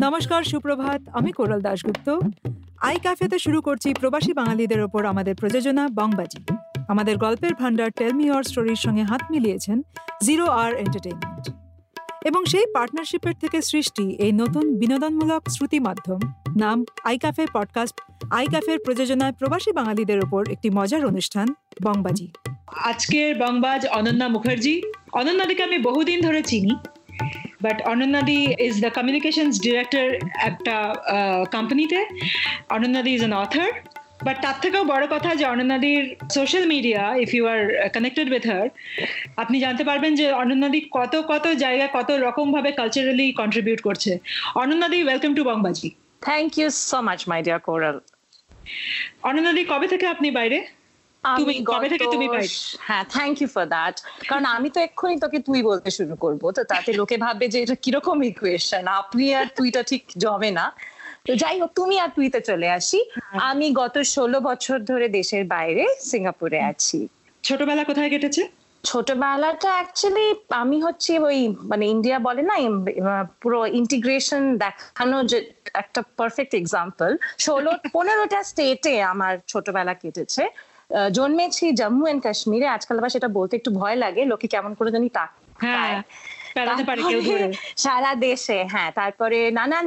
[0.00, 2.08] নমস্কার, সুপ্রভাত, আমি কোরাল দাশগুপ্ত।
[2.80, 6.54] আই ক্যাফেতে শুরু করছি প্রবাসী বাঙালিদের ওপর আমাদের প্রযোজনা বংবাজি।
[6.88, 9.82] আমাদের গল্পের ভান্ডার টেলমি অর স্টোরির সঙ্গে হাত মিলিয়েছেন
[10.22, 11.50] জিরো আর এন্টারটেইনমেন্ট
[12.24, 16.18] এবং সেই পার্টনারশিপের থেকে সৃষ্টি এই নতুন বিনোদনমূলক শ্রুতি মাধ্যম,
[16.56, 21.54] নাম আই ক্যাফে পডকাস্ট আই ক্যাফের প্রযোজনায় প্রবাসী বাঙালিদের ওপর একটি মজার অনুষ্ঠান,
[21.84, 22.28] বংবাজি।
[22.66, 24.82] আজকের বংবাজ অনন্যা মুখার্জি।
[25.12, 26.76] অনন্যাদিকে আমি বহুদিন ধরে চিনি।
[27.60, 30.06] বাট অনন্যাদি ইজ দ্য কমিউনিকেশনস ডিরেক্টর
[30.48, 30.76] একটা
[31.52, 31.98] কোম্পানিতে
[32.70, 33.70] অনন্যাদি ইজ অ্যান অথার
[34.26, 36.02] বাট তার থেকেও বড় কথা যে অনন্যাদির
[36.36, 37.60] social media if you are
[37.96, 38.66] connected with her
[39.36, 44.12] আপনি জানতে পারবেন যে অনন্যাদি কত কত জায়গায় কত রকম ভাবে কালচারালি কন্ট্রিবিউট করছে
[44.54, 45.88] অনন্যাদি welcome to Bongbaazi
[46.22, 47.96] thank you so much my dear coral
[49.28, 50.58] অনন্যাদি কবে থেকে আপনি বাইরে
[51.24, 52.26] তুমি কবে থেকে তুমি
[52.80, 53.96] হ্যাঁ থ্যাংক ইউ ফর দ্যাট
[54.28, 57.74] কারণ আমি তো এক্ষুনি তোকে তুই বলতে শুরু করব তো তাতে লোকে ভাববে যে এটা
[57.74, 60.66] কীরকম ইকুয়েশন আপনি আর তুইটা ঠিক জমে না।
[61.26, 62.98] তো যাই হোক তুমি আর তুইতে চলে আসি।
[63.40, 66.98] আমি গত ষোলো বছর ধরে দেশের বাইরে সিঙ্গাপুরে আছি।
[67.44, 68.42] ছোটবেলা কোথায় কেটেছে?
[68.84, 72.56] ছোটবেলাটা অ্যাকচুয়ালি আমি হচ্ছে ওই মানে ইন্ডিয়া বলে না
[73.42, 75.38] পুরো ইন্টিগ্রেশন দেখানো যে
[75.74, 80.42] একটা পারফেক্ট এক্সাম্পল ষোলো পনেরোটা স্টেটে আমার ছোটবেলা কেটেছে।
[81.18, 85.08] জন্মেছি জম্মু এন্ড কাশ্মীরে। আজকাল আবার সেটা বলতে একটু ভয় লাগে লোকে কেমন করে জানি
[85.64, 85.94] হ্যাঁ
[86.56, 87.46] তারপরে ধরে।
[87.76, 89.86] সারা দেশে হ্যাঁ তারপরে নানান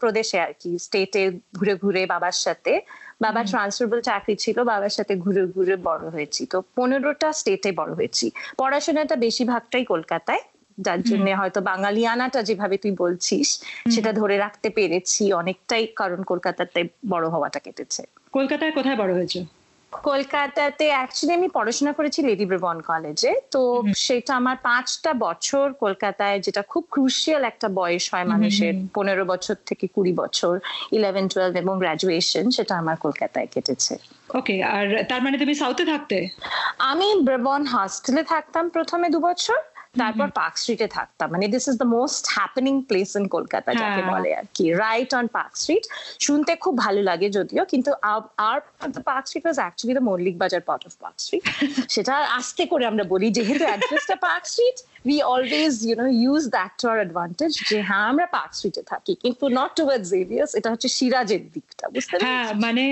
[0.00, 1.22] প্রদেশে আর কি স্টেটে
[1.58, 2.72] ঘুরে ঘুরে বাবার সাথে।
[3.20, 8.26] বাবার ট্রান্সফারেবল চাকরি ছিল বাবার সাথে ঘুরে ঘুরে বড় হয়েছি। তো পনেরোটা স্টেটে বড় হয়েছি।
[8.58, 10.42] পড়াশোনাটা বেশিরভাগটাই কলকাতায়।
[10.78, 13.48] যার জন্য হয়তো বাঙালিয়ানাটা যেভাবে তুই বলছিস
[13.94, 19.40] সেটা ধরে রাখতে পেরেছি। অনেকটাই কারণ কলকাতাতে বড় হওয়াটা কেটেছে। কলকাতায় কোথায় বড় হয়েছে?
[19.92, 23.62] কলকাতাতে অ্যাকচুয়ালি আমি পড়াশোনা করেছি লেডি ব্রিবন কলেজে তো
[23.96, 29.84] সেটা আমার পাঁচটা বছর কলকাতায় যেটা খুব ক্রুশিয়াল একটা বয়স হয় মানুষের পনেরো বছর থেকে
[29.88, 30.54] কুড়ি বছর
[30.92, 33.94] ইলেভেন টুয়েলভ এবং গ্রাজুয়েশন সেটা আমার কলকাতায় কেটেছে।
[34.34, 36.16] ওকে আর তার মানে তুমি সাউথে থাকতে?
[36.90, 39.58] আমি ব্রবন হস্টেলে থাকতাম প্রথমে দু বছর
[39.94, 44.10] তারপর পার্ক স্ট্রিটে থাকতাম। মানে this is the most happening place in Kolkata যাকে হ্যাঁ।
[44.12, 45.84] বলে আর কি রাইট অন পার্ক স্ট্রিট
[46.26, 47.90] শুনতে খুব ভালো লাগে যদিও কিন্তু
[48.48, 48.58] আর
[49.08, 51.44] Park Street was actually the Mallick Bazar part of park street
[51.94, 54.78] সেটা আস্তে করে আমরা বলি যেহেতু অ্যাড্রেসটা Park Street
[55.08, 59.12] we always you know use that to our advantage যে হ্যাঁ আমরা পার্ক স্ট্রিটে থাকি।
[59.24, 62.84] কিন্তু নট টুয়ার্ড জেভিয়ার্স এটা হচ্ছে সিরাজের দিকটা বুঝতে হ্যাঁ মানে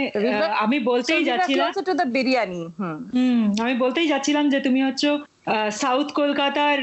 [0.65, 5.09] আমি বলতেই যাচ্ছিলাম টু দ্য বিরিয়ানি হুম আমি বলতেই যাচ্ছিলাম যে তুমি হচ্ছে
[5.83, 6.79] সাউথ কলকাতার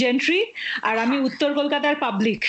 [0.00, 0.40] জেন্ট্রি
[0.88, 2.40] আর আমি উত্তর কলকাতার পাবলিক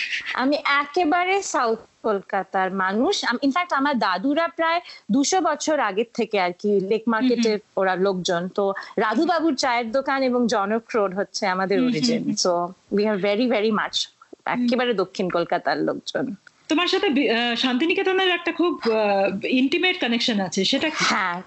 [0.43, 3.15] আমি একেবারে সাউথ কলকাতার মানুষ।
[3.47, 4.79] ইনফ্যাক্ট আমার দাদুরা প্রায়
[5.15, 8.63] দুশো বছর আগের থেকে আর কি লেক মার্কেটের ওরা লোকজন। তো
[9.03, 12.53] রাধু বাবুর চায়ের দোকান এবং জনক রোড হচ্ছে আমাদের origin so
[12.95, 13.95] we are very very much
[14.55, 16.25] একেবারে দক্ষিণ কলকাতার লোকজন।
[16.69, 17.07] তোমার সাথে
[17.63, 18.73] শান্তিনিকেতনের একটা খুব
[19.61, 21.37] ইন্টিমেট কানেকশন আছে সেটা হ্যাঁ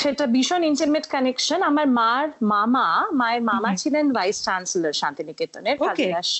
[0.00, 2.86] সেটা ভীষণ ইন্টিমেট কানেকশন আমার মার মামা
[3.20, 5.76] মায়ের মামা ছিলেন ভাইস চ্যান্সেলর শান্তিনিকেতনের.
[5.86, 6.30] কালিদাস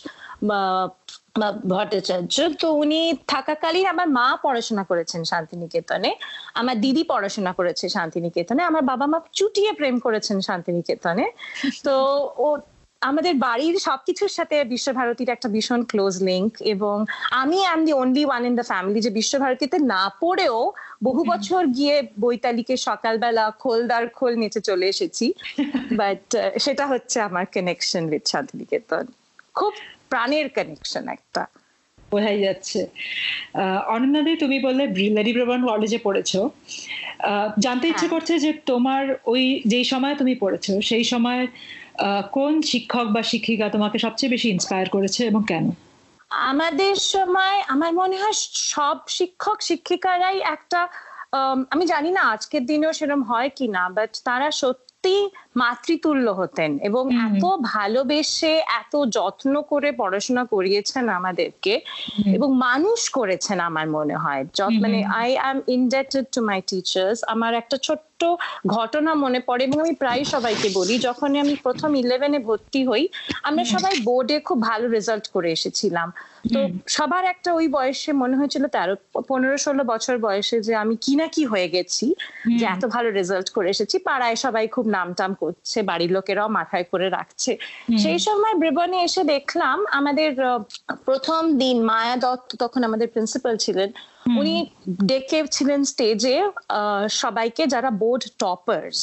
[1.72, 3.00] ভট্টাচার্য। তো উনি
[3.32, 6.10] থাকাকালীন আমার মা পড়াশোনা করেছেন শান্তিনিকেতনে।
[6.60, 11.24] আমার দিদি পড়াশোনা করেছে শান্তিনিকেতনে। আমার বাবা মা চুটিয়ে প্রেম করেছেন শান্তিনিকেতনে।
[11.86, 11.94] তো
[12.46, 12.48] ও
[13.02, 16.96] আমাদের বাড়ির সবকিছুর সাথে বিশ্বভারতীর একটা ভীষণ ক্লোজ লিঙ্ক এবং
[17.32, 20.58] আমি am the only one in the family যে বিশ্বভারতীতে না পড়েও
[21.02, 25.26] বহু বছর গিয়ে বৈতালিকে সকালবেলা খোলদার খোল নিচে চলে এসেছি।
[26.00, 26.22] বাট
[26.58, 29.04] সেটা হচ্ছে আমার কানেকশন উইথ শান্তিনিকেতন।
[29.54, 29.72] খুব
[30.10, 31.42] প্রাণের কানেকশন একটা।
[32.12, 32.80] বোঝাই যাচ্ছে।
[33.54, 36.40] আহ, অনন্যাদি তুমি বললে লেডি ব্রবন কলেজে পড়েছো।
[37.22, 41.40] আহ, জানতে ইচ্ছে হ্যাঁ। করছে যে তোমার ওই যেই সময় তুমি পড়েছো সেই সময়
[42.32, 45.64] কোন শিক্ষক বা শিক্ষিকা তোমাকে সবচেয়ে বেশি ইন্সপায়ার করেছে এবং কেন?
[46.48, 48.36] আমাদের সময় আমার মনে হয়
[48.70, 50.80] সব শিক্ষক শিক্ষিকারাই একটা
[51.32, 55.14] আম, জানি না আজকের দিনেও সেরকম হয় কিনা বাট তারা সত্যি
[55.56, 61.74] মাতৃতুল্য হতেন এবং এত ভালোবেসে এত যত্ন করে পড়াশোনা করিয়েছেন আমাদেরকে
[62.36, 64.42] এবং মানুষ করেছেন আমার মনে হয়।
[64.84, 68.20] মানে I am indebted to my teachers আমার একটা ছোট্ট
[68.66, 73.04] ঘটনা মনে পড়ে এবং আমি প্রায় সবাইকে বলি যখন আমি প্রথম ইলেভেনে ভর্তি হই
[73.42, 76.08] আমরা সবাই বোর্ডে খুব ভালো রেজাল্ট করে এসেছিলাম।
[76.54, 78.94] তো সবার একটা ওই বয়সে মনে হয়েছিল তেরো
[79.28, 82.06] পনেরো ষোলো বছর বয়সে যে আমি কি না কি হয়ে গেছি
[82.58, 87.06] যে এত ভালো রেজাল্ট করে এসেছি পাড়ায় সবাই খুব নামটাম করছে বাড়ির লোকেরাও মাথায় করে
[87.16, 87.50] রাখছে।
[88.02, 90.30] সেই সময় ব্রিবনে এসে দেখলাম আমাদের
[91.06, 93.90] প্রথম দিন মায়া দত্ত তখন আমাদের প্রিন্সিপাল ছিলেন
[94.40, 94.54] উনি
[95.10, 96.36] ডেকেছিলেন স্টেজে
[97.22, 98.98] সবাইকে যারা বোর্ড টপার্স।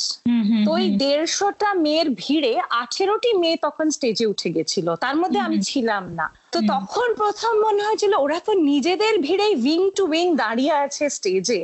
[0.66, 6.04] তো ওই দেড়শোটা মেয়ের ভিড়ে আঠেরোটি মেয়ে তখন স্টেজে উঠে গেছিল তার মধ্যে আমি ছিলাম
[6.20, 11.04] না। তো তখন প্রথম মনে হয়েছিল ওরা তো নিজেদের ভিড়ে উইং টু উইং দাঁড়িয়ে আছে
[11.18, 11.62] স্টেজে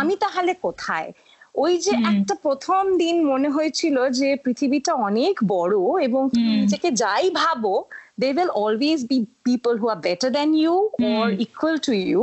[0.00, 1.08] আমি তাহলে কোথায়?
[1.54, 6.22] ওই যে একটা প্রথম দিন মনে হয়েছিল যে পৃথিবীটা অনেক বড় এবং
[6.60, 7.74] নিজেকে যাই ভাবো
[8.18, 10.74] there will always be people who are better than you
[11.14, 12.20] or equal to you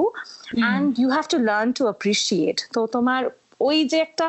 [0.62, 3.22] and you have to learn to appreciate তো তোমার
[3.60, 4.26] ওই যে একটা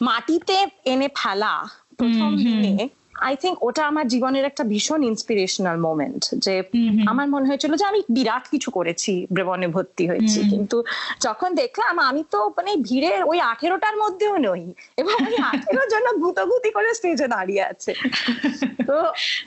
[0.00, 1.54] মাটিতে এনে ফেলা
[1.96, 2.74] প্রথম দিনে
[3.18, 6.62] আই থিঙ্ক ওটা আমার জীবনের একটা ভীষণ ইন্সপিরেশনাল মোমেন্ট যে
[7.06, 10.84] আমার মনে হয়েছিল যে আমি বিরাট কিছু করেছি ব্রেবনে ভর্তি হয়েছি। কিন্তু
[11.20, 16.70] যখন দেখলাম আমি তো মানে ভিড়ের ওই আঠেরোটার মধ্যেও নই এবং ওই আঠেরোর জন্য গুতগুতি
[16.70, 17.94] করে স্টেজে দাঁড়িয়ে আছে।
[18.88, 18.96] তো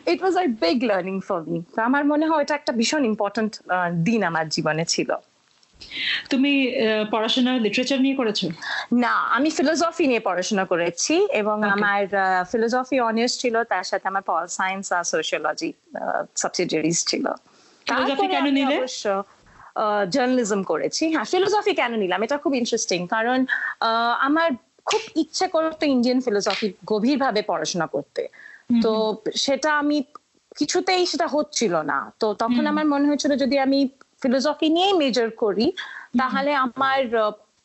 [0.07, 3.59] it was a big learning for me আমার মনে হয় এটা একটা ভীষণ ইম্পর্টেন্ট
[4.03, 5.13] দিন আমার জীবনে ছিল।
[6.31, 6.51] তুমি
[7.13, 8.39] পড়াশোনা লিটারেচার নিয়ে করেছ?
[9.03, 12.01] না আমি ফিলোসফি নিয়ে পড়াশোনা করেছি এবং আমার
[12.51, 15.69] ফিলোসফি অনার্স ছিল তার সাথে আমার পল সায়েন্স আর সোশিয়োলজি
[16.41, 17.25] সাবসিডিয়ারিজ ছিল।
[17.87, 18.77] ফিলোসফি কেন নিলে?
[18.81, 19.05] অবশ্য
[20.13, 22.19] জার্নালিজম করেছি। হ্যাঁ ফিলোসফি কেন নিলাম?
[22.25, 23.39] এটা খুব ইন্টারেস্টিং কারণ
[24.27, 24.49] আমার
[24.89, 28.21] খুব ইচ্ছে করতো ইন্ডিয়ান ফিলোসফি গভীরভাবে পড়াশোনা করতে।
[28.83, 28.91] তো
[29.45, 29.97] সেটা আমি
[30.59, 33.79] কিছুতেই সেটা হচ্ছিল না। তো তখন আমার মনে হয়েছিল যদি আমি
[34.21, 35.67] ফিলোসফি নিয়েই মেজর করি
[36.17, 36.99] তাহলে আমার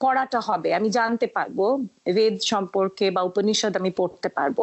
[0.00, 1.58] পড়াটা হবে। আমি জানতে পারব
[2.18, 4.58] বেদ সম্পর্কে বা উপনিষদ আমি পড়তে পারব।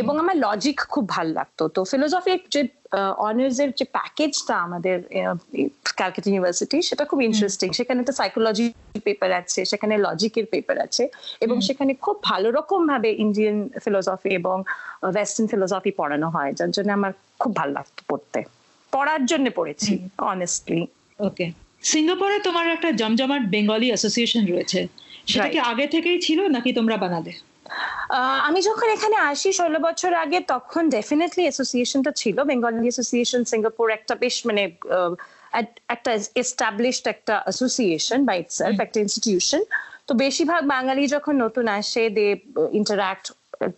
[0.00, 2.60] এবং আমার লজিক খুব ভালো লাগতো। তো ফিলোসফির যে
[3.28, 4.96] অনার্স এর যে প্যাকেজটা আমাদের
[5.98, 8.66] ক্যালকাটা ইউনিভার্সিটি সেটা খুব ইন্টারেস্টিং সেখানে তো সাইকোলজি
[9.04, 11.04] পেপার আছে সেখানে লজিকের পেপার আছে
[11.40, 14.56] এবং সেখানে খুব ভালো রকম ভাবে ইন্ডিয়ান ফিলোসফি এবং
[15.06, 18.40] ওয়েস্টার্ন ফিলোসফি পড়ানো হয়। যার জন্য আমার খুব ভালো লাগতো পড়তে।
[18.92, 19.92] পড়ার জন্য পড়েছি
[20.32, 20.80] অনেস্টলি
[21.22, 21.46] ওকে
[21.82, 24.80] সিঙ্গাপুরে তোমার একটা জমজমাট বেঙ্গলি অ্যাসোসিয়েশন রয়েছে।
[25.26, 27.32] সেটা কি আগে থেকেই ছিল নাকি তোমরা বানালে?
[28.48, 34.14] আমি যখন এখানে আসি ষোলো বছর আগে তখন ডেফিনেটলি অ্যাসোসিয়েশনটা ছিল। বেঙ্গলি অ্যাসোসিয়েশন সিঙ্গাপুর একটা
[34.14, 34.62] বেশ মানে
[35.88, 39.62] একটা এস্টাবলিশড একটা অ্যাসোসিয়েশন বাই ইটসেলফ একটা ইনস্টিটিউশন
[40.06, 42.26] তো বেশিরভাগ বাঙালি যখন নতুন আসে দে
[42.80, 43.26] ইন্টারাক্ট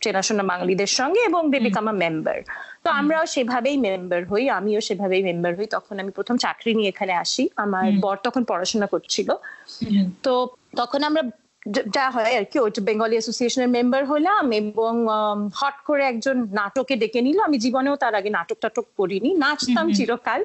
[0.01, 2.39] চেনাশোনা বাঙালিদের সঙ্গে এবং দে বিকাম আ মেম্বার
[2.85, 7.13] তো আমরাও সেভাবেই মেম্বার হই আমিও সেভাবেই মেম্বার হই। তখন আমি প্রথম চাকরি নিয়ে এখানে
[7.15, 9.29] আসি। আমার বর তখন পড়াশোনা করছিল।
[10.25, 10.33] তো
[10.77, 11.23] তখন আমরা
[11.97, 14.93] যা হয় আর কি ওইটা বেঙ্গলি অ্যাসোসিয়েশনের মেম্বার হলাম এবং
[15.55, 20.41] হট করে একজন নাটকে ডেকে নিল। আমি জীবনেও তার আগে নাটক টাটক করিনি। নাচতাম চিরকাল।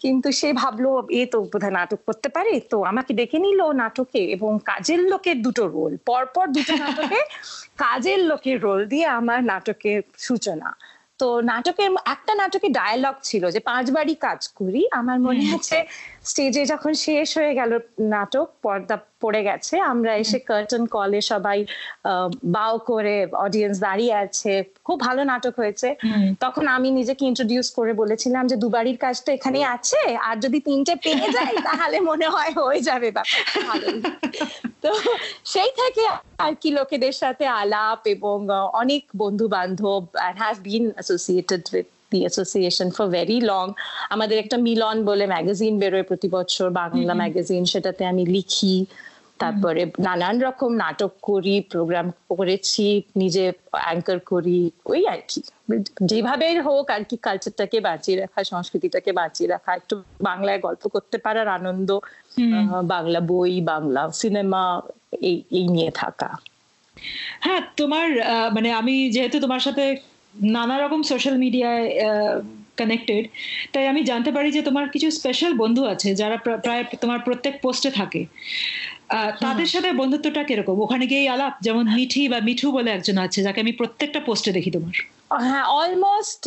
[0.00, 4.50] কিন্তু সে ভাবলো এ তো বোধহয় নাটক করতে পারে। তো আমাকে ডেকে নিল নাটকে এবং
[4.64, 7.20] কাজের লোকের দুটো রোল পরপর দুটো নাটকে
[7.84, 10.68] কাজের লোকের রোল দিয়ে আমার নাটকের সূচনা।
[11.22, 15.78] তো নাটকের একটা নাটকে ডায়ালগ ছিল যে পাঁচবারই কাজ করি। আমার মনে আছে
[16.24, 17.72] স্টেজে যখন শেষ হয়ে গেল
[18.12, 21.58] নাটক পর্দা পড়ে গেছে আমরা এসে কার্টন কলে সবাই
[22.56, 24.52] বাও করে অডিয়েন্স দাঁড়িয়ে আছে।
[24.84, 25.88] খুব ভালো নাটক হয়েছে।
[26.40, 30.94] তখন আমি নিজেকে ইন্ট্রোডিউস করে বলেছিলাম যে দুবারির কাজ তো এখানে আছে আর যদি তিনটে
[31.04, 33.08] পেয়ে যাই তাহলে মনে হয় হয়ে যাবে
[34.82, 34.90] তো
[35.44, 36.04] সেই থেকে
[36.38, 38.36] আর কি লোকেদের সাথে আলাপ এবং
[38.74, 40.02] অনেক বন্ধু বান্ধব
[40.40, 43.64] have been associated with the association for very long
[44.10, 48.74] আমাদের একটা মিলন বলে ম্যাগাজিন বেরোয় প্রতি বছর বাংলা ম্যাগাজিন সেটাতে আমি লিখি।
[49.40, 52.86] তারপরে নানান রকম নাটক করি প্রোগ্রাম করেছি
[53.16, 53.44] নিজে
[53.76, 55.40] অ্যাঙ্কার করি ওই আর কি।
[56.10, 59.94] যেভাবে হোক আর কি কালচারটাকে বাঁচিয়ে রাখা সংস্কৃতিটাকে বাঁচিয়ে রাখা একটু
[60.28, 61.88] বাংলায় গল্প করতে পারার আনন্দ
[62.94, 64.62] বাংলা বই বাংলা সিনেমা
[65.22, 66.28] এই এই নিয়ে থাকা।
[67.40, 68.06] হ্যাঁ তোমার
[68.56, 69.84] মানে আমি যেহেতু তোমার সাথে
[70.34, 71.84] নানা রকম সোশ্যাল মিডিয়ায়
[72.80, 73.24] কানেক্টেড
[73.72, 77.90] তাই আমি জানতে পারি যে তোমার কিছু স্পেশাল বন্ধু আছে যারা প্রায় তোমার প্রত্যেক পোস্টে
[77.90, 78.22] থাকে।
[79.44, 80.76] তাদের সাথে বন্ধুত্বটা কীরকম?
[80.80, 84.70] ওখানে গিয়ে আলাপ যেমন মিঠি বা মিঠু বলে একজন আছে যাকে আমি প্রত্যেকটা পোস্টে দেখি
[84.76, 84.96] তোমার।
[85.40, 86.42] হ্যাঁ অলমোস্ট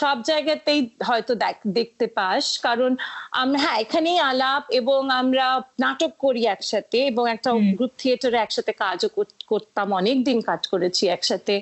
[0.00, 1.32] সব জায়গাতেই হয়তো
[1.78, 2.90] দেখতে পাস। কারণ
[3.32, 5.46] আমরা হ্যাঁ এখানেই আলাপ এবং আমরা
[5.80, 9.08] নাটক করি একসাথে এবং একটা গ্রুপ থিয়েটারে একসাথে কাজও
[9.52, 11.54] করতাম অনেক দিন কাজ করেছি একসাথে।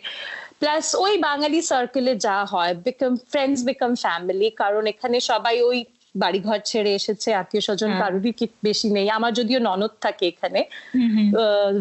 [0.62, 5.78] প্লাস ওই বাঙালি সার্কেলে যা হয় বিকাম ফ্রেন্ডস বিকাম ফ্যামিলি কারণ এখানে সবাই ওই
[6.22, 8.32] বাড়িঘর ছেড়ে এসেছে আত্মীয় স্বজন কারোরই
[8.68, 10.60] বেশি নেই। আমার যদিও ননদ থাকে এখানে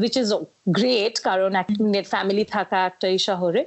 [0.01, 0.29] উইচ ইজ
[0.77, 1.67] গ্রেট কারণ এক
[2.13, 3.61] ফ্যামিলি থাকা একটা এই শহরে।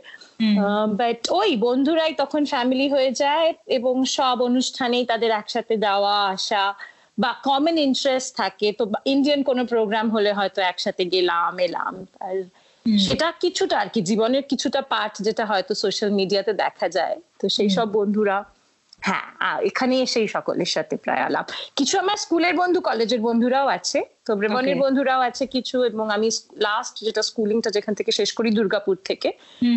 [1.00, 6.64] বাট ওই বন্ধুরাই তখন ফ্যামিলি হয়ে যায় এবং সব অনুষ্ঠানেই তাদের একসাথে যাওয়া আসা
[7.22, 11.94] বা কমন ইন্টারেস্ট থাকে। তো ইন্ডিয়ান কোনো প্রোগ্রাম হলে হয়তো একসাথে গেলাম এলাম।
[12.26, 12.36] আর
[13.06, 17.70] সেটা কিছুটা আর কি জীবনের কিছুটা পার্ট যেটা হয়তো সোশ্যাল মিডিয়াতে দেখা যায়। তো সেই
[17.76, 18.44] সব বন্ধুরা
[19.02, 19.26] হ্যাঁ
[19.70, 24.76] এখানে এসেই সকলের সাথে প্রায় আলাপ। কিছু আমার স্কুলের বন্ধু কলেজের বন্ধুরাও আছে। তো ব্রেমনের
[24.76, 29.28] বন্ধুরাও আছে কিছু এবং আমি লাস্ট যেটা স্কুলিংটা যেখান থেকে শেষ করি দুর্গাপুর থেকে।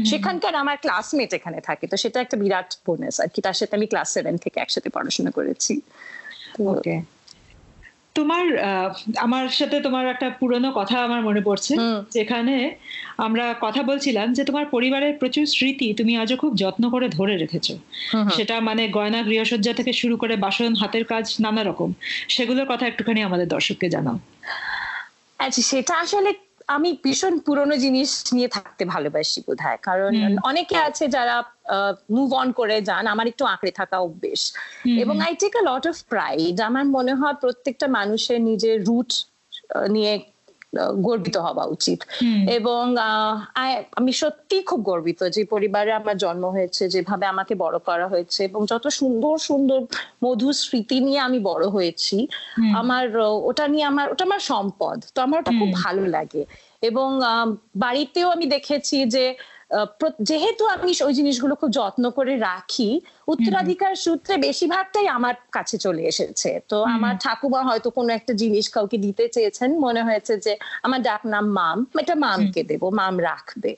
[0.06, 3.88] সেখানকার আমার ক্লাসমেট এখানে থাকে। তো সেটা একটা বিরাট বোনাস আর কি। তার সাথে আমি
[3.88, 5.82] ক্লাস সেভেন থেকে একসাথে পড়াশোনা করেছি।
[6.74, 6.96] ওকে
[8.18, 8.46] তোমার
[9.18, 11.74] আমার সাথে তোমার একটা পুরনো কথা আমার মনে পড়ছে
[12.12, 12.56] যেখানে
[13.18, 17.74] আমরা কথা বলছিলাম যে তোমার পরিবারের প্রচুর স্মৃতি তুমি আজও খুব যত্ন করে ধরে রেখেছো।
[18.36, 21.90] সেটা মানে গয়না গৃহসজ্জা থেকে শুরু করে বাসন হাতের কাজ নানা রকম।
[22.30, 24.18] সেগুলোর কথা একটুখানি আমাদের দর্শককে জানাও।
[25.40, 26.30] আচ্ছা সেটা আসলে
[26.70, 30.12] আমি ভীষণ পুরনো জিনিস নিয়ে থাকতে ভালোবাসি বোধ হয় কারণ
[30.44, 31.36] অনেকে আছে যারা
[32.10, 34.42] মুভ অন করে যান আমার একটু আঁকড়ে থাকা অভ্যেস।
[35.02, 39.10] এবং I take a lot of pride আমার মনে হয় প্রত্যেকটা মানুষের নিজের রুট
[39.90, 40.14] নিয়ে
[41.08, 42.00] গর্বিত হওয়া উচিত।
[42.58, 42.84] এবং
[44.00, 48.62] আমি সত্যি খুব গর্বিত যে পরিবারে আমার জন্ম হয়েছে যেভাবে আমাকে বড় করা হয়েছে এবং
[48.66, 49.80] যত সুন্দর সুন্দর
[50.26, 52.18] মধু স্মৃতি নিয়ে আমি বড় হয়েছি
[52.82, 53.06] আমার
[53.50, 56.44] ওটা নিয়ে আমার ওটা আমার সম্পদ। তো আমার ওটা খুব ভালো লাগে।
[56.82, 57.10] এবং
[57.76, 59.26] বাড়িতেও আমি দেখেছি যে
[60.30, 62.90] যেহেতু আমি ওই জিনিসগুলো খুব যত্ন করে রাখি
[63.28, 68.98] উত্তরাধিকার সূত্রে বেশিরভাগটাই আমার কাছে চলে এসেছে। তো আমার ঠাকুমা হয়তো কোনো একটা জিনিস কাউকে
[68.98, 73.72] দিতে চেয়েছেন মনে হয়েছে যে আমার ডাক নাম মাম এটা মামকে দেব মাম রাখবে।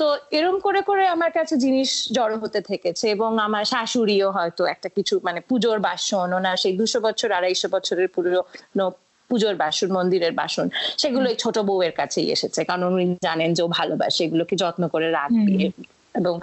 [0.00, 0.06] তো
[0.38, 5.14] এরম করে করে আমার কাছে জিনিস জড়ো হতে থেকেছে এবং আমার শাশুড়িও হয়তো একটা কিছু
[5.26, 8.40] মানে পুজোর বাসন ওনার সেই দুশো বছর আড়াইশো বছরের পুরো
[9.30, 10.66] পুজোর বাসন মন্দিরের বাসন
[10.98, 15.08] সেগুলো এই ছোট বউয়ের কাছেই এসেছে। কারণ উনি জানেন যে ও ভালোবাসে এগুলোকে যত্ন করে
[15.10, 15.54] রাখবে
[16.14, 16.34] এবং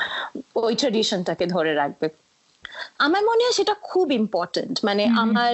[0.56, 2.08] ওই ট্রেডিশনটাকে ধরে রাখবে।
[3.00, 5.54] আমার মনে হয় সেটা খুব ইম্পর্টেন্ট মানে আমার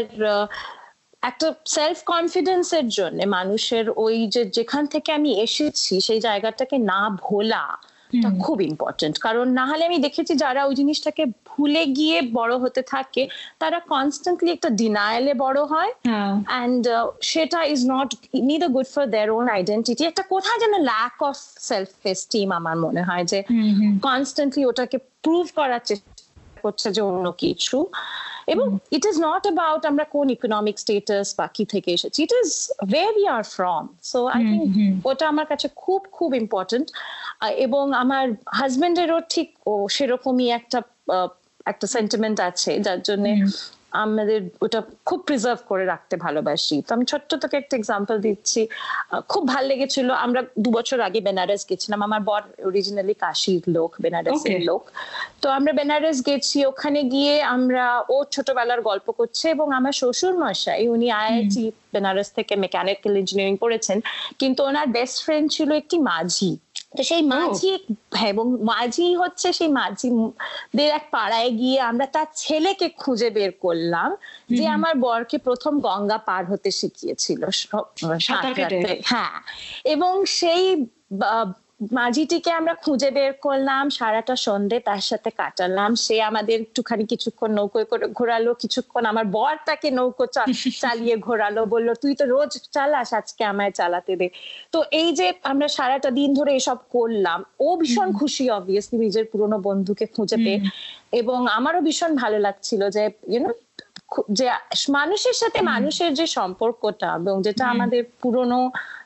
[1.23, 7.63] একটা সেলফ কনফিডেন্সের জন্য মানুষের ওই যে যেখান থেকে আমি এসেছি সেই জায়গাটাকে না ভোলা
[8.45, 13.23] খুব ইম্পর্টেন্ট কারণ না হলে আমি দেখেছি যারা ওই জিনিসটাকে ভুলে গিয়ে বড় হতে থাকে
[13.59, 15.91] তারা কনস্ট্যান্টলি একটা ডিনায়ালে বড় হয়
[16.47, 16.83] অ্যান্ড
[17.21, 18.09] সেটা is not
[18.43, 23.01] neither good for their own identity একটা কোথায় যেন ল্যাক অফ সেলফ এস্টিম আমার মনে
[23.03, 23.39] হয় যে
[24.01, 26.11] কনস্ট্যান্টলি ওটাকে প্রুভ করার চেষ্টা
[26.61, 27.77] করছে যে অন্য কিছু।
[28.47, 32.49] এবং ইট ইজ নট অ্যাবাউট আমরা কোন ইকোনমিক স্টেটাস বা কি থেকে এসেছি। It is
[32.83, 34.67] way we are from so I think
[35.05, 36.87] ওটা আমার কাছে খুব খুব ইম্পর্টেন্ট
[37.65, 38.25] এবং আমার
[38.59, 40.79] হাজবেন্ডেরও ঠিক ও সেরকমই একটা
[41.65, 43.25] একটা সেন্টিমেন্ট আছে যার জন্য
[43.93, 48.67] আমাদের ওটা খুব প্রিজার্ভ করে রাখতে ভালোবাসি। তো আমি ছোট্ট তোকে একটা এক্সাম্পল দিচ্ছি।
[49.29, 54.61] খুব ভালো লেগেছিল। আমরা দু বছর আগে বেনারস গেছিলাম। আমার বর অরিজিনালি কাশির লোক বেনারসের
[54.61, 54.91] লোক।
[55.41, 60.87] তো আমরা বেনারস গেছি। ওখানে গিয়ে আমরা ও ছোটবেলার গল্প করছে এবং আমার শ্বশুর মশাই
[60.87, 64.01] উনি আইআইটি বেনারস থেকে মেকানিক্যাল ইঞ্জিনিয়ারিং পড়েছেন।
[64.39, 66.57] কিন্তু ওনার বেস্ট ফ্রেন্ড ছিল একটি মাঝি।
[66.93, 67.71] তো সেই মাঝি
[68.11, 74.09] হ্যাঁ, এবং মাঝি হচ্ছে সেই মাঝিদের এক পাড়ায় গিয়ে আমরা তার ছেলেকে খুঁজে বের করলাম
[74.49, 77.41] যে আমার বরকে প্রথম গঙ্গা পার হতে শিখিয়েছিল
[79.05, 79.35] হ্যাঁ
[79.85, 80.63] এবং সেই
[81.91, 87.85] মাঝিটিকে আমরা খুঁজে বের করলাম সারাটা সন্ধে তার সাথে কাটালাম। সে আমাদের একটুখানি কিছুক্ষণ নৌকোয়
[87.85, 90.25] করে ঘোরালো কিছুক্ষণ আমার বর তাকে নৌকো
[90.83, 94.27] চালিয়ে ঘোরালো বলল তুই তো রোজ চালাস আজকে আমায় চালাতে দে।
[94.71, 99.57] তো এই যে আমরা সারাটা দিন ধরে এসব করলাম ও ভীষণ খুশি অবভিয়াসলি নিজের পুরনো
[99.59, 100.59] বন্ধুকে খুঁজে পেয়ে।
[101.11, 103.51] এবং আমারও ভীষণ ভালো লাগছিল যে ইউনো
[104.29, 104.45] যে
[104.89, 108.59] মানুষের সাথে মানুষের যে সম্পর্কটা এবং যেটা আমাদের পুরনো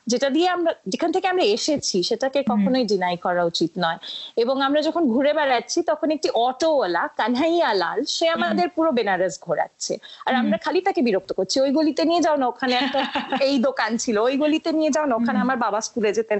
[0.06, 3.98] যেটা দিয়ে আমরা যেখান থেকে আমরা এসেছি সেটাকে কখনোই ডিনাই করা উচিত নয়।
[4.36, 9.98] এবং আমরা যখন ঘুরে বেড়াচ্ছি তখন একটি অটোওয়ালা কানহাইয়া লাল সে আমাদের পুরো বেনারস ঘোরাচ্ছে।
[10.26, 13.00] আর আমরা খালি তাকে বিরক্ত করছি। ওই গলিতে নিয়ে যাও না ওখানে একটা
[13.42, 16.38] এই দোকান ছিল। ওই গলিতে নিয়ে যাও না ওখানে আমার বাবা স্কুলে যেতেন।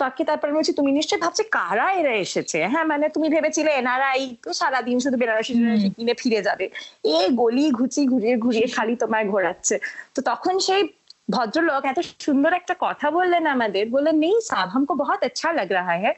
[0.00, 4.50] তাকে তারপরে বলছি তুমি নিশ্চয়ই ভাবছে কারা এরা এসেছে হ্যাঁ মানে তুমি ভেবেছিলে এনারাই তো
[4.52, 5.52] সারাদিন শুধু বেনারসি
[5.96, 6.66] কিনে ফিরে যাবে
[7.10, 9.74] এ গলি ঘুচি ঘুরিয়ে ঘুরিয়ে খালি তোমায় ঘোরাচ্ছে
[10.14, 10.82] তো তখন সেই
[11.28, 15.92] ভদ্রলোক এত সুন্দর একটা কথা বললেন আমাদের বললেন নেই साहब हमको बहुत अच्छा लग रहा
[15.94, 16.10] है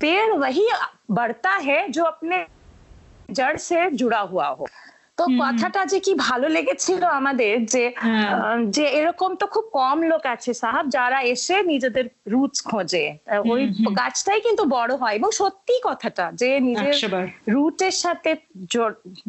[0.00, 0.66] पेड़ वही
[1.10, 2.44] बढ़ता है जो अपने
[3.30, 4.66] जड़ से जुड़ा हुआ हो
[5.21, 10.23] তো কথাটা যে কি ভালো লেগেছিল আমাদের যে হ্যাঁ। যে এরকম তো খুব কম লোক
[10.25, 13.05] আছে সাহাব যারা এসে নিজেদের রুটস খোঁজে।
[13.53, 13.61] ওই
[14.01, 16.95] গাছটাই কিন্তু বড় হয় এবং সত্যি কথাটা যে নিজের
[17.47, 18.31] রুটের সাথে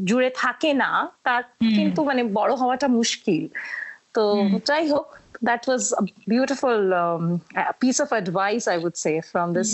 [0.04, 0.90] জুড়ে থাকে না
[1.22, 1.42] তার
[1.78, 3.42] কিন্তু মানে বড় হওয়াটা মুশকিল।
[4.14, 4.22] তো
[4.66, 5.06] যাই হোক
[5.42, 7.24] that was a beautiful um,
[7.80, 9.70] piece of advice, I would say, from this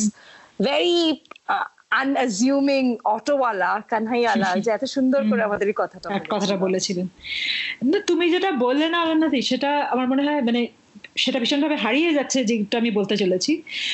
[0.61, 7.07] very uh, আনঅ্যাজিউমিং অটোওয়ালা কানহাইয়ালা যে এত সুন্দর করে আমাদের কথাটা কথাটা বলেছিলেন।
[8.07, 10.61] তুমি যেটা বললে না আলান্নাদি সেটা আমার মনে হয় মানে
[11.17, 13.53] সেটা ভীষণভাবে হারিয়ে যাচ্ছে যেটা আমি বলতে চলেছি।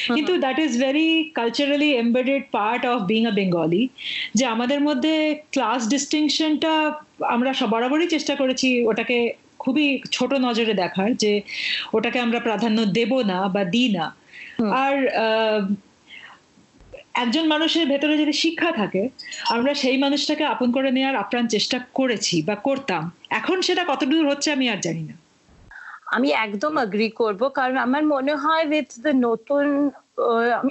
[0.08, 3.88] কিন্তু that is very culturally embedded part of being a Bengali
[4.34, 5.14] যে আমাদের মধ্যে
[5.52, 6.72] ক্লাস ডিস্টিংশনটা
[7.26, 9.18] আমরা বরাবরই চেষ্টা করেছি ওটাকে
[9.58, 11.32] খুবই ছোট নজরে দেখার যে
[11.92, 14.06] ওটাকে আমরা প্রাধান্য দেব না বা দিই না।
[14.84, 14.94] আর
[17.14, 19.02] একজন মানুষের ভেতরে যদি শিক্ষা থাকে
[19.50, 24.48] আমরা সেই মানুষটাকে আপন করে নেওয়ার আপ্রাণ চেষ্টা করেছি বা করতাম। এখন সেটা কতদূর হচ্ছে
[24.52, 25.14] আমি আর জানি না।
[26.06, 29.64] আমি একদম এগ্রি করব কারণ আমার মনে হয় উইথ দ্য নতুন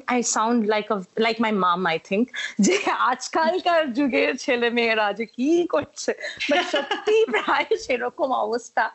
[0.08, 0.86] I sound like
[1.18, 2.26] like my mum I think
[2.60, 2.76] যে
[3.12, 6.12] আজকালকার যুগের ছেলে মেয়েরা যে কি করছে।
[6.72, 8.86] সত্যি প্রায় সেরকম অবস্থা।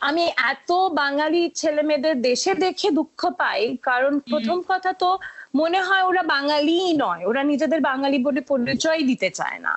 [0.00, 5.10] আমি এত বাঙালি ছেলে মেয়েদের দেশে দেখে দুঃখ পাই কারণ প্রথম কথা তো
[5.60, 9.72] মনে হয় ওরা বাঙালি নয়। ওরা নিজেদের বাঙালি বলে পরিচয় দিতে চায় না।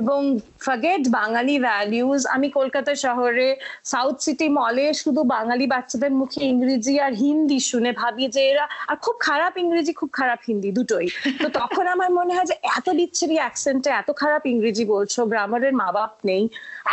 [0.00, 0.20] এবং
[0.60, 3.48] ফগেট বাঙালি ভ্যালিউজ আমি কলকাতা শহরে
[3.84, 8.96] সাউথ সিটি মলে শুধু বাঙালি বাচ্চাদের মুখে ইংরেজি আর হিন্দি শুনে ভাবি যে এরা আর
[8.96, 11.06] খুব খারাপ ইংরেজি খুব খারাপ হিন্দি দুটোই।
[11.42, 15.88] তো তখন আমার মনে হয় যে এত বিচ্ছিরি অ্যাকসেন্টে এত খারাপ ইংরেজি বলছো গ্রামারের মা
[15.92, 16.42] বাপ নেই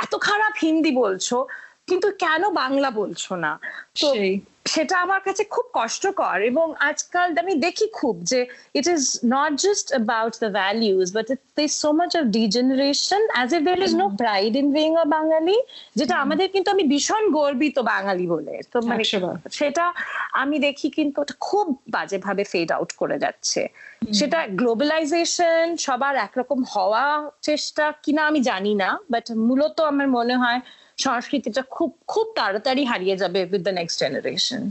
[0.03, 1.38] এত খারাপ হিন্দি বলছো
[1.88, 3.51] কিন্তু কেন বাংলা বলছো না?
[4.01, 4.08] তো
[4.65, 9.91] সেটা আমার কাছে খুব কষ্টকর এবং আজকাল আমি দেখি খুব যে it is not just
[9.91, 11.25] about the values but
[11.58, 15.58] there so much of degeneration as a there is no pride in being a Bangali
[15.96, 19.03] যেটা আমাদের কিন্তু আমি ভীষণ গর্বিত বাঙালি বলে। তো মানে
[19.51, 19.93] সেটা
[20.32, 23.67] আমি দেখি কিন্তু খুব বাজেভাবে ফেড আউট করে যাচ্ছে।
[24.12, 27.05] সেটা গ্লোবালাইজেশন সবার একরকম হওয়া
[27.41, 30.60] চেষ্টা কিনা আমি জানি না বাট মূলত আমার মনে হয়
[30.98, 34.62] সংস্কৃতিটা খুব খুব তাড়াতাড়ি হারিয়ে যাবে উইথ দ্য নেক্সট জেনারেশন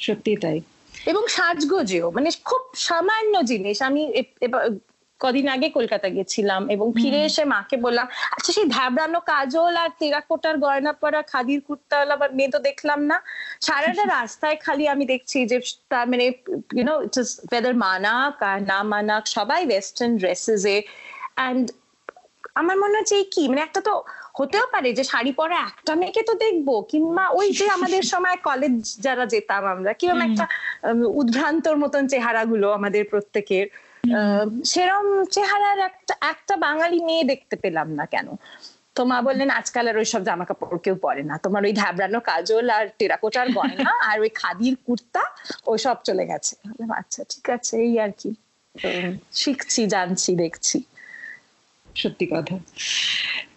[0.00, 0.58] সত্যি তাই।
[0.94, 4.02] এবং সাজগোজেও মানে খুব সামান্য জিনিস আমি
[5.20, 10.56] কদিন আগে কলকাতা গেছিলাম এবং ফিরে এসে মাকে বললাম আচ্ছা সেই ধ্যাবড়ানো কাজল আর তেরাকোটার
[10.64, 13.16] গয়না পরা খাদির কুর্তাওয়ালা বা মেয়ে তো দেখলাম না।
[13.60, 15.56] সারাটা রাস্তায় খালি আমি দেখছি যে
[15.92, 16.24] তার মানে
[16.76, 20.78] ইউনো ইটস ওয়েদার মানাক আর না মানাক সবাই ওয়েস্টার্ন ড্রেসেস এ।
[21.38, 21.64] অ্যান্ড
[22.60, 23.94] আমার মনে হচ্ছে এই কি মানে একটা তো
[24.38, 28.74] হতেও পারে যে শাড়ি পরা একটা মেয়েকে তো দেখব কিংবা ওই যে আমাদের সময় কলেজ
[29.00, 30.44] যারা যেতাম আমরা কীরকম একটা
[31.20, 33.66] উদ্ভ্রান্তর মতন চেহারাগুলো আমাদের প্রত্যেকের।
[34.64, 38.28] সেরম চেহারার একটা একটা বাঙালি মেয়ে দেখতে পেলাম না কেন?
[38.94, 42.70] তো মা বললেন, আজকাল আর ওইসব জামা কাপড় কেউ পরে না। তোমার ওই ধাবড়ানো কাজল
[42.70, 45.22] আর টেরাকোটার গয়না আর ওই খাদির কুর্তা,
[45.66, 46.56] ওইসব চলে গেছে।
[46.98, 48.34] আচ্ছা ঠিক আছে, এই আর কি।
[49.32, 50.82] শিখছি, জানছি, দেখছি।
[51.96, 52.58] সত্যি কথা।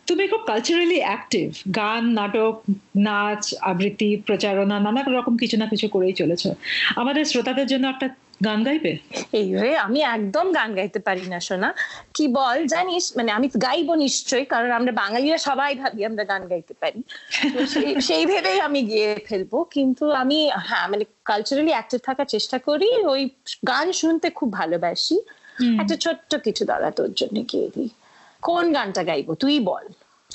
[0.08, 2.56] তুমি খুব কালচারালি অ্যাক্টিভ গান, নাটক,
[2.96, 6.48] নাচ, আবৃত্তি, প্রচারণা নানা রকম কিছু না কিছু করেই চলেছ।
[6.96, 8.08] আমাদের শ্রোতাদের জন্য একটা
[8.42, 8.98] গান গাইবে?
[9.32, 11.74] এই রে আমি একদম গান গাইতে পারি না শোনা
[12.14, 13.18] কি বল জানিস?
[13.18, 17.04] মানে আমি গাইবো নিশ্চয়ই কারণ আমরা বাঙালিরা সবাই ভাবি আমরা গান গাইতে পারি।
[18.08, 23.30] সেই ভেবেই আমি গিয়ে ফেলব। কিন্তু আমি হ্যাঁ মানে কালচারালি অ্যাক্টিভ থাকার চেষ্টা করি ওই
[23.68, 25.20] গান শুনতে খুব ভালোবাসি।
[25.80, 27.90] একটা ছোট্ট কিছু দাদা তোর জন্য গিয়ে দিই।
[28.42, 29.88] কোন গানটা গাইবো তুই বল।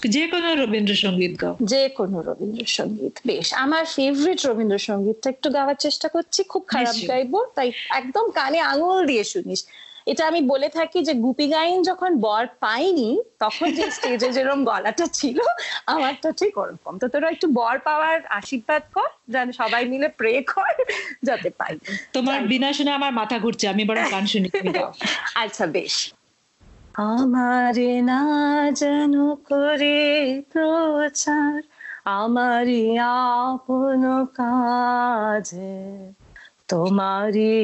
[0.06, 6.44] যে কোনো রবীন্দ্রসঙ্গীত গাও। যে কোনো রবীন্দ্রসঙ্গীত বেশ। আমার ফেভারিট রবীন্দ্রসঙ্গীতটা একটু গাওয়ার চেষ্টা করছি
[6.44, 9.66] খুব খারাপ গাইবো তাই একদম কানে আঙুল দিয়ে শুনিস।
[10.06, 15.06] এটা আমি বলে থাকি যে গুপি গাইন যখন বর পাইনি তখন যে স্টেজে যেরকম গলাটা
[15.06, 15.40] ছিল
[15.86, 20.74] আমারটা ঠিক ওরকম। তো তোরা একটু বর পাওয়ার আশীর্বাদ কর যেন সবাই মিলে প্রে কর
[21.22, 21.78] যাতে পাই।
[22.12, 24.48] তোমার বিনা শুনে আমার মাথা ঘুরছে আমি বড় গান শুনি
[25.34, 26.12] আচ্ছা বেশ।
[26.98, 28.20] আমারে না
[28.72, 30.00] যেন করে
[30.52, 31.62] প্রচার,
[32.04, 34.02] আমারই আপন
[34.34, 35.78] কাজে।
[36.68, 37.54] তোমারই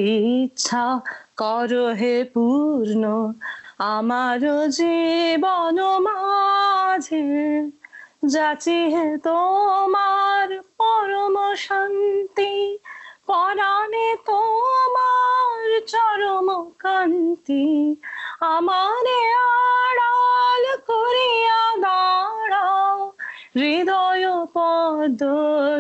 [0.43, 1.01] ইচ্ছা
[1.37, 3.33] কর হে পূর্ণ
[3.79, 7.27] আমার জীবন মাঝে।
[8.27, 12.55] যাচি হে তোমার পরম শান্তি
[13.29, 17.67] পরাণে তোমার চরম কান্তি
[18.55, 22.97] আমারে আড়াল করিয়া দাঁড়াও,
[23.55, 25.21] হৃদয় পদ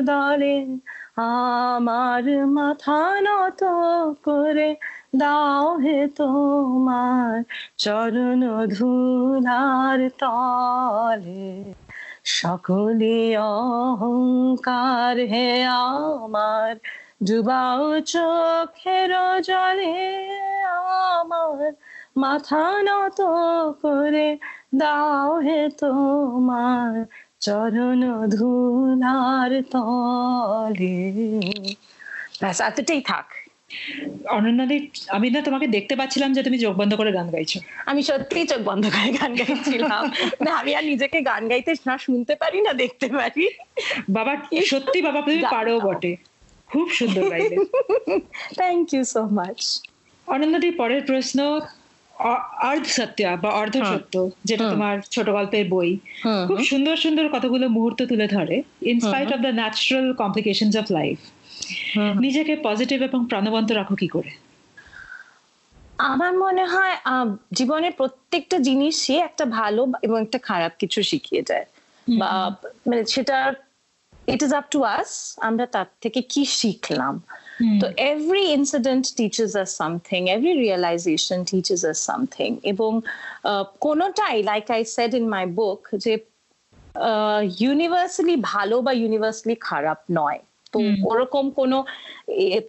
[0.00, 0.58] দলে
[1.16, 3.62] আমার মাথা নত
[4.26, 4.70] করে
[5.16, 7.34] দাও হে তোমার
[7.78, 11.48] চরণ ধুলার তলে।
[12.24, 16.76] সকলে অহংকার হে আমার,
[17.26, 19.10] ডুবাও চোখের
[19.42, 19.96] জলে
[20.66, 21.72] আমার,
[22.16, 23.20] মাথা নত
[23.82, 24.38] করে
[24.74, 27.04] দাও হে তোমার,
[27.40, 30.96] চরণ ধুলার তলে।
[32.40, 33.43] ব্যাস এতটাই থাক।
[34.36, 34.76] অনন্যাদি
[35.16, 37.58] আমি না তোমাকে দেখতে পাচ্ছিলাম যে তুমি চোখ বন্ধ করে গান গাইছো।
[37.90, 40.02] আমি সত্যি চোখ বন্ধ করে গান গাইছিলাম।
[40.44, 43.44] না আমি আর নিজেকে গান গাইতে না শুনতে পারি না দেখতে পারি।
[44.16, 44.32] বাবা
[44.72, 46.12] সত্যি বাবা তুমি পারো বটে।
[46.70, 47.56] খুব সুন্দর গাইলে।
[48.60, 49.60] থ্যাংক ইউ সো মাচ
[50.34, 51.38] অনন্যাদি পরের প্রশ্ন
[52.70, 54.14] অর্ধ সত্য বা অর্ধ সত্য
[54.48, 55.90] যেটা তোমার ছোট গল্পের বই।
[56.48, 58.56] খুব সুন্দর সুন্দর কতগুলো মুহূর্ত তুলে ধরে
[58.92, 61.18] in spite of the natural complication of life
[62.24, 64.30] নিজেকে পজিটিভ এবং প্রাণবন্ত রাখো কি করে?
[66.12, 66.94] আমার মনে হয়
[67.58, 71.66] জীবনের প্রত্যেকটা জিনিসই একটা ভালো এবং একটা খারাপ কিছু শিখিয়ে যায়।
[72.20, 72.30] বা
[72.88, 73.38] মানে সেটা
[74.34, 75.10] it is up to us
[75.48, 77.14] আমরা তার থেকে কি শিখলাম।
[77.80, 82.90] তো every incident teaches us something every realisation teaches us something এবং
[83.86, 86.12] কোনোটাই like I said in my book যে
[87.64, 90.40] ইউনিভার্সালি ভালো বা ইউনিভার্সালি খারাপ নয়।
[90.74, 90.78] তো
[91.12, 91.78] ওরকম কোনো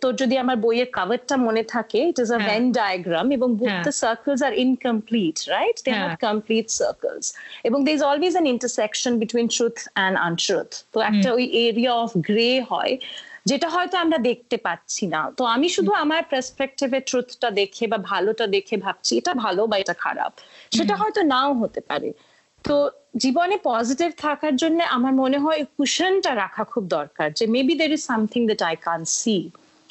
[0.01, 3.93] তোর যদি আমার বইয়ের কাভারটা মনে থাকে it is a Venn diagram এবং book the
[4.03, 7.25] circles are incomplete right they are complete circles
[7.63, 12.11] এবং there is always an intersection between truth and untruth তো একটা ওই এরিয়া অফ
[12.29, 12.93] গ্রে হয়
[13.45, 18.45] যেটা হয়তো আমরা দেখতে পাচ্ছি না। তো আমি শুধু আমার পার্সপেক্টিভে ট্রুথটা দেখে বা ভালোটা
[18.47, 20.31] দেখে ভাবছি এটা ভালো বা এটা খারাপ।
[20.71, 22.09] সেটা হয়তো নাও হতে পারে।
[22.65, 22.75] তো
[23.15, 28.01] জীবনে পজিটিভ থাকার জন্য আমার মনে হয় কুশনটা রাখা খুব দরকার যে maybe there is
[28.01, 29.37] something that I can see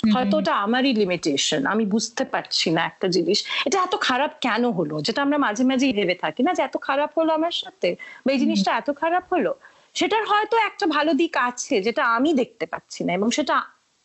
[0.04, 4.94] হয়তো ওটা আমারই লিমিটেশন আমি বুঝতে পারছি না একটা জিনিস। এটা এত খারাপ কেন হলো?
[5.06, 7.88] যেটা আমরা মাঝে মাঝে ভেবে থাকি না যে এত খারাপ হলো আমার সাথে
[8.24, 9.52] বা এই জিনিসটা এত খারাপ হলো।
[9.94, 13.54] সেটার হয়তো একটা ভালো দিক আছে যেটা আমি দেখতে পাচ্ছি না এবং সেটা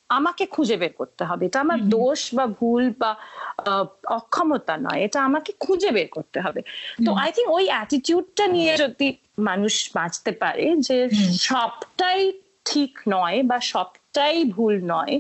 [0.09, 3.15] আমাকে খুঁজে বের করতে হবে। এটা আমার দোষ বা ভুল বা
[4.05, 6.61] অক্ষমতা নয়। এটা আমাকে খুঁজে বের করতে হবে।
[7.05, 12.31] তো আই থিঙ্ক ওই অ্যাটিটিউডটা নিয়ে যদি মানুষ বাঁচতে পারে যে সবটাই
[12.65, 15.19] ঠিক নয় বা সবটাই ভুল নয়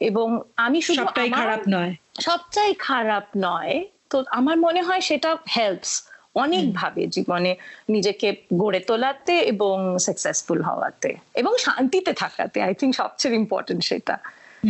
[0.00, 5.92] এবং আমি শুধু সবটাই খারাপ নয়। সবটাই খারাপ নয় তো আমার মনে হয় সেটা হেল্পস
[6.44, 7.52] অনেকভাবে জীবনে
[7.88, 8.28] নিজেকে
[8.62, 14.16] গড়ে তোলাতে এবং সাকসেসফুল হওয়াতে এবং শান্তিতে থাকাতে আই থিঙ্ক সবচেয়ে ইম্পর্টেন্ট সেটা।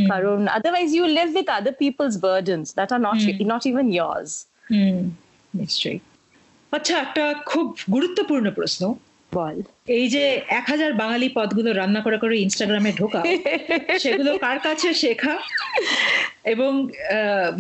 [0.09, 3.19] কারণ otherwise you live with other people's burdens that are not
[3.53, 4.31] not even yours
[5.55, 5.99] নিশ্চয়ই।
[6.73, 8.83] আচ্ছা একটা খুব গুরুত্বপূর্ণ প্রশ্ন।
[9.33, 9.57] বল।
[9.99, 10.25] এই যে
[10.59, 13.21] এক হাজার বাঙালি পদগুলো রান্না করে করে ইনস্টাগ্রামে ঢোকা
[14.03, 15.35] সেগুলো কার কাছে শেখা?
[16.55, 16.73] এবং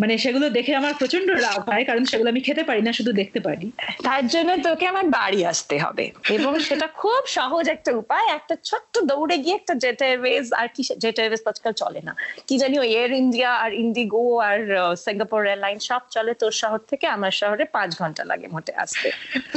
[0.01, 3.41] মানে সেগুলো দেখে আমার প্রচণ্ড রাগ হয়, কারণ সেগুলো আমি খেতে পারি না, শুধু দেখতে
[3.47, 3.67] পারি।
[4.09, 6.05] তার জন্য তোকে আমার বাড়ি আসতে হবে।
[6.37, 10.83] এবং সেটা খুব সহজ একটা উপায়, একটা ছোট্ট দৌড়ে গিয়ে একটা জেট এয়ারওয়েজ আর কি
[11.03, 12.13] জেট এয়ারওয়েজ আজকাল চলে না।
[12.49, 14.59] কি জানি ওই এয়ার ইন্ডিয়া আর ইন্ডিগো আর
[15.05, 19.09] সিঙ্গাপুর এয়ারলাইন সব চলে তোর শহর থেকে, আমার শহরে পাঁচ ঘণ্টা লাগে মোটে আসতে।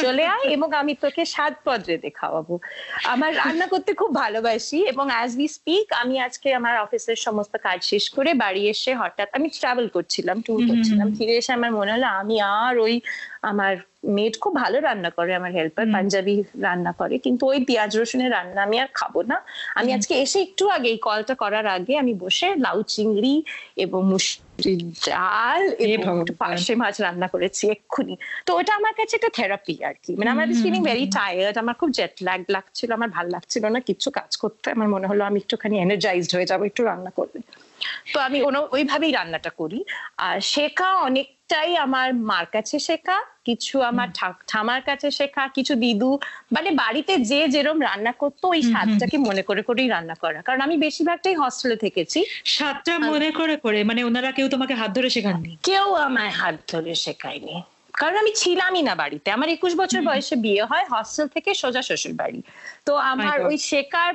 [0.04, 2.54] চলে আয় এবং আমি তোকে সাত পদ্রে দেখাবো
[3.14, 7.80] আমার রান্না করতে খুব ভালোবাসি এবং অ্যাজ উই স্পিক আমি আজকে আমার অফিসের সমস্ত কাজ
[7.92, 12.08] শেষ করে বাড়ি এসে হঠাৎ আমি ট্রাভেল করছিলাম ট্যুর করছিলাম। ফিরে এসে আমার মনে হলো
[12.08, 13.02] আমি আর ওই
[13.42, 13.74] আমার
[14.16, 18.64] মেড খুব ভালো রান্না করে আমার হেল্পার পাঞ্জাবি রান্না করে। কিন্তু ওই পেঁয়াজ রসুনের রান্না
[18.64, 19.42] আমি আর খাব না।
[19.76, 23.44] আমি আজকে এসে একটু আগে এই কলটা করার আগে আমি বসে লাউ চিংড়ি
[23.78, 24.02] এবং
[25.08, 30.16] ডাল এবং পার্শে মাছ রান্না করেছি এক্ষুনি। তো ওটা আমার কাছে একটা থেরাপি আর কি।
[30.16, 34.12] মানে আমার ফিলিং ভেরি টায়ার্ড আমার খুব জেট ল্যাগ লাগছিল আমার ভালো লাগছিল না কিছু
[34.12, 37.40] কাজ করতে। আমার মনে হলো আমি একটুখানি এনার্জাইজড হয়ে যাব একটু রান্না করলে।
[38.14, 38.38] তো আমি
[38.72, 39.80] ওইভাবেই রান্নাটা করি।
[40.18, 44.08] আর শেখা অনেকটাই আমার মার কাছে শেখা কিছু আমার
[44.48, 46.12] ঠামার কাছে শেখা কিছু দিদু
[46.52, 50.76] মানে বাড়িতে যে যেরম রান্না করতো ওই স্বাদটাকে মনে করে করেই রান্না করা। কারণ আমি
[50.78, 55.52] বেশিরভাগটাই হস্টেলে থেকেছি। স্বাদটা মনে করে করে মানে ওনারা কেউ তোমাকে হাত ধরে শেখাননি?
[55.64, 57.56] কেউ আমায় হাত ধরে শেখায়নি।
[57.94, 62.14] কারণ আমি ছিলামই না বাড়িতে। আমার একুশ বছর বয়সে বিয়ে হয় হস্টেল থেকে সোজা শ্বশুর
[62.14, 62.40] বাড়ি
[62.86, 64.14] তো আমার ওই শেখার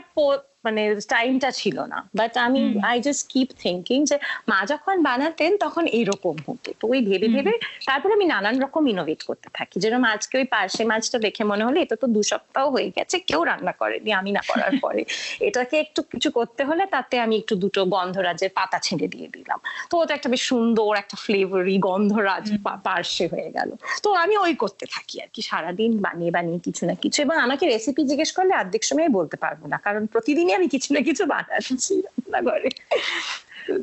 [0.67, 4.17] মানে টাইমটা ছিল না। বাট আমি আই জাস্ট কিপ থিঙ্কিং যে
[4.49, 7.53] মা যখন বানাতেন তখন এরকম হতো। তো ওই ভেবে ভেবে
[7.87, 11.79] তারপরে আমি নানান রকম ইনোভেট করতে থাকি। যেরকম আজকে ওই পার্শে মাছটা দেখে মনে হলো
[11.81, 15.03] এটা তো দু সপ্তাহ হয়ে গেছে কেউ রান্না করেনি আমি না করার পরে।
[15.41, 19.59] এটাকে একটু কিছু করতে হলে তাতে আমি একটু দুটো গন্ধরাজের পাতা ছেঁড়ে দিয়ে দিলাম।
[19.91, 22.47] তো ওটা একটা বেশ সুন্দর একটা ফ্লেভারি গন্ধরাজ
[22.85, 23.71] পার্শে হয়ে গেল।
[24.03, 27.65] তো আমি ওই করতে থাকি আর কি। সারাদিন বানিয়ে বানিয়ে কিছু না কিছু। এবং আমাকে
[27.67, 31.95] রেসিপি জিজ্ঞেস করলে অর্ধেক সময় বলতে পারব না। কারণ প্রতিদিনই আমি কিছু না কিছু বানাচ্ছি
[32.07, 32.71] রান্নাঘরে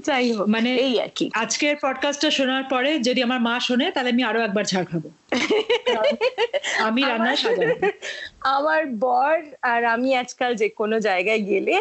[0.08, 4.10] যাই হোক মানে এই আর কি। আজকের পডকাস্টটা শোনার পরে যদি আমার মা শোনে তাহলে
[4.10, 5.04] আমি আরও একবার ঝাড় খাব।
[6.80, 7.76] আমি রান্না সাজাবো।
[8.56, 11.76] আমার বর আর আমি আজকাল যে কোনো জায়গায় গেলে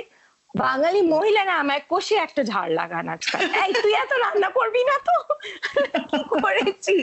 [0.56, 5.16] বাঙালি মহিলারা আমায় কষে একটা ঝাড় লাগান আজকাল। এই তুই এত রান্না করবি না তো?
[6.40, 6.94] করেছি।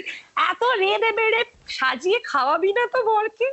[0.50, 3.48] এত রেড়ে বেড়ে সাজিয়ে খাওয়াবি না তো বরকে?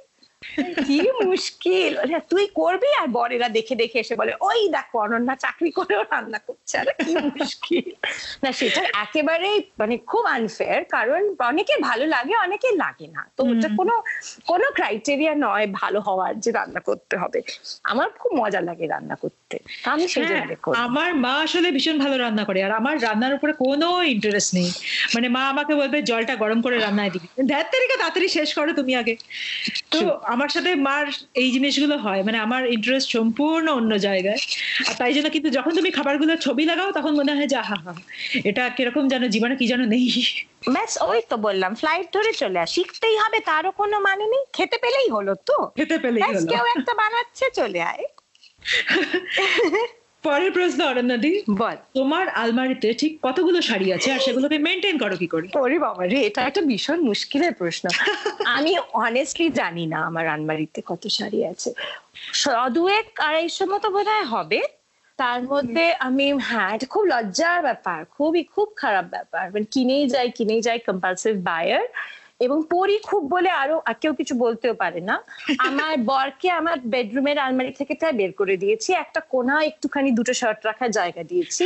[0.86, 1.92] কি মুশকিল?
[2.32, 2.90] তুই করবি?
[3.00, 7.12] আর বরেরা দেখে দেখে এসে বলে ওই দেখো অনন্যা চাকরি করেও রান্না করছে। আর কি
[7.30, 7.86] মুশকিল।
[8.42, 13.68] না সেটা একেবারেই মানে খুব আনফেয়ার কারণ অনেকে ভালো লাগে অনেকে লাগে না। তো ওটা
[13.78, 13.94] কোনো
[14.50, 17.38] কোনো ক্রাইটেরিয়া নয় ভালো হওয়ার যে রান্না করতে হবে।
[17.90, 19.45] আমার খুব মজা লাগে রান্না করতে।
[19.86, 23.52] আমি সেই হ্যাঁ, জন্য আমার মা আসলে ভীষণ ভালো রান্না করে আর আমার রান্নার উপরে
[23.64, 24.68] কোনো ইন্টারেস্ট নেই।
[25.14, 28.92] মানে মা আমাকে বলবে জলটা গরম করে রান্নায় দিবি। ধ্যাত তারিখে তাড়াতাড়ি শেষ করো তুমি
[28.96, 29.14] আগে।
[29.90, 31.04] তো আমার সাথে মার
[31.34, 34.40] এই জিনিসগুলো হয় মানে আমার ইন্টারেস্ট সম্পূর্ণ অন্য জায়গায়।
[34.88, 37.92] আর তাই জন্য কিন্তু যখন তুমি খাবারগুলো ছবি লাগাও তখন মনে হয় যে হা হা
[38.44, 40.06] এটা কীরকম যেন জীবনে কি যেন নেই?
[40.74, 44.76] ব্যাস ওই তো বললাম ফ্লাইট ধরে চলে আস। শিখতেই হবে তারও কোনো মানে নেই খেতে
[44.78, 48.04] পেলেই হলো তো। খেতে পেলেই হলো। কেউ একটা বানাচ্ছে চলে আয়।
[50.24, 54.12] পরের প্রশ্ন অরণ্যদি। বল। তোমার আলমারিতে ঠিক কতগুলো শাড়ি আছে?
[54.12, 55.46] আর সেগুলোকে মেনটেন করো কি করে?
[55.58, 57.88] ওরে বাবা রে এটা একটা ভীষণ মুশকিলের প্রশ্ন।
[58.56, 61.70] আমি অনেস্টলি জানি না আমার আলমারিতে কত শাড়ি আছে।
[62.72, 64.60] দুয়েক আড়াইশো মতো বোধ হবে।
[65.18, 70.30] তার মধ্যে আমি হ্যাঁ এটা খুব লজ্জার ব্যাপার খুবই খুব খারাপ ব্যাপার। মানে কিনেই যাই
[70.30, 71.86] কিনেই যাই কম্পালসিভ বায়ার
[72.44, 75.16] এবং পরি খুব বলে আরও কেউ কিছু বলতেও পারে না।
[75.68, 80.60] আমার বরকে আমার বেডরুমের আলমারি থেকে তাই বের করে দিয়েছি। একটা কোনা একটুখানি দুটো শার্ট
[80.68, 81.64] রাখার জায়গা দিয়েছি।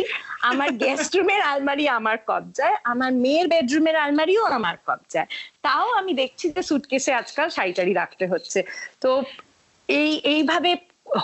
[0.50, 5.28] আমার গেস্ট রুমের আলমারি আমার কবজায়, আমার মেয়ের বেডরুমের আলমারিও আমার কবজায়।
[5.66, 8.58] তাও আমি দেখছি যে সুটকেসে আজকাল শাড়ি রাখতে হচ্ছে।
[9.02, 9.10] তো
[9.88, 10.70] এই, এইভাবে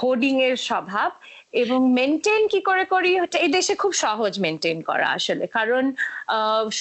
[0.00, 1.10] হোর্ডিং এর স্বভাব
[1.62, 3.12] এবং মেনটেন কি করে করি?
[3.44, 5.84] এই দেশে খুব সহজ মেনটেন করা আসলে। কারণ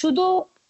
[0.00, 0.26] শুধু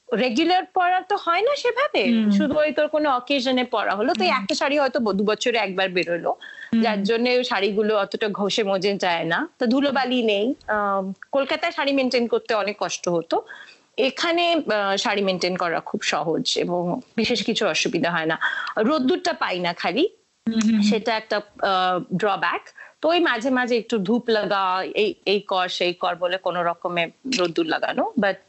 [0.09, 2.03] রেগুলার পড়া তো হয় না সেভাবে।
[2.37, 6.33] শুধু ওই তোর কোনো অকেশনে পড়া হলো। তো একটা শাড়ি হয়তো দু বছরে একবার বেরোলো।
[6.85, 10.47] যার জন্য শাড়িগুলো অতটা ঘষে মজে যায় না। তো ধুলোবালি নেই।
[11.37, 13.37] কলকাতায় শাড়ি মেনটেন করতে অনেক কষ্ট হতো।
[14.09, 14.45] এখানে
[15.05, 16.83] শাড়ি মেনটেন করা খুব সহজ এবং
[17.16, 18.37] বিশেষ কিছু অসুবিধা হয় না।
[18.88, 20.05] রোদ্দুরটা পাই না খালি।
[20.90, 21.38] সেটা একটা
[22.23, 22.62] ড্রব্যাক
[23.01, 24.62] তো ওই মাঝে মাঝে একটু ধূপ লাগা
[25.03, 28.42] এই এই কর সেই কর বলে কোনো রকমের রোদ্দুর লাগানো। বাট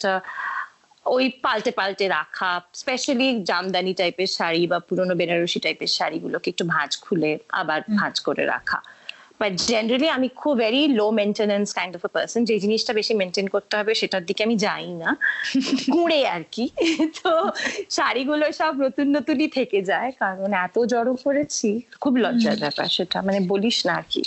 [1.08, 6.91] ওই পাল্টে পাল্টে রাখা স্পেশালি জামদানি টাইপের শাড়ি বা পুরনো বেনারসি টাইপের শাড়িগুলোকে একটু ভাঁজ
[7.02, 8.80] খুলে আবার ভাঁজ করে রাখা।
[9.39, 13.47] বাট জেনারেলি আমি খুব very low maintenance kind of a person যে জিনিসটা বেশি মেনটেন
[13.47, 15.10] করতে হবে সেটার দিকে আমি যাই না।
[15.93, 16.65] কুঁড়ে আর কি।
[17.17, 17.32] তো
[17.89, 21.69] শাড়িগুলো সব নতুন নতুনই থেকে যায়। কারণ এত জড়ো করেছি
[22.00, 24.21] খুব লজ্জার ব্যাপার সেটা। মানে বলিস না আর কি।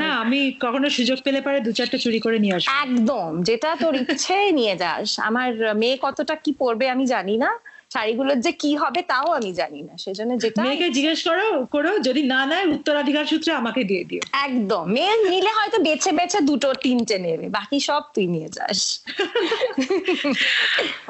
[0.00, 3.94] না আমি কখনো সুযোগ পেলে পারে দু চারটা চুরি করে নিয়ে আসব। একদম। যেটা তোর
[4.02, 7.50] ইচ্ছে নিয়ে যাস। আমার মেয়ে কতটা কি পরবে আমি জানি না।
[7.94, 12.22] শাড়িগুলোর যে কি হবে তাও আমি জানি না। সেজন্য যেটা মেয়েকে জিজ্ঞেস করো করো যদি
[12.34, 17.16] না নেয় উত্তরাধিকার সূত্রে আমাকে দিয়ে দিও। একদম। মেয়ে নিলে হয়তো বেছে বেছে দুটো তিনটে
[17.26, 18.78] নেবে। বাকি সব তুই নিয়ে যাস।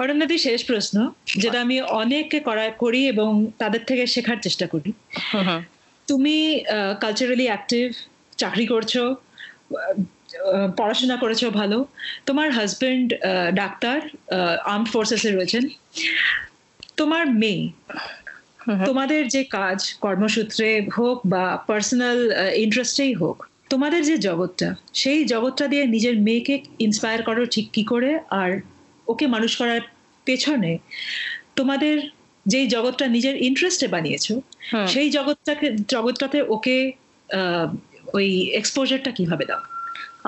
[0.03, 0.97] অরণ্যতি শেষ প্রশ্ন
[1.42, 4.90] যেটা আমি অনেককে করা করি এবং তাদের থেকে শেখার চেষ্টা করি।
[6.09, 6.37] তুমি
[7.03, 7.87] কালচারালি অ্যাক্টিভ
[8.42, 8.92] চাকরি করছ
[10.79, 11.79] পড়াশোনা করেছ ভালো।
[12.29, 13.09] তোমার হাজবেন্ড
[13.61, 13.99] ডাক্তার
[14.73, 15.64] আর্মড ফোর্সেসে রয়েছেন।
[16.98, 17.64] তোমার মেয়ে
[18.87, 22.18] তোমাদের যে কাজ কর্মসূত্রে হোক বা পার্সোনাল
[22.54, 23.37] ইন্টারেস্টেই হোক
[23.70, 28.50] তোমাদের যে জগৎটা সেই জগৎটা দিয়ে নিজের মেয়েকে ইন্সপায়ার করো ঠিক কি করে আর
[29.09, 29.80] ওকে মানুষ করার
[30.26, 30.78] পেছনে
[31.57, 31.96] তোমাদের
[32.46, 34.35] যেই জগৎটা নিজের ইন্টারেস্টে বানিয়েছো
[34.87, 36.76] সেই জগৎটাকে জগৎটাতে ওকে
[38.14, 39.62] ওই এক্সপোজারটা কীভাবে দাও?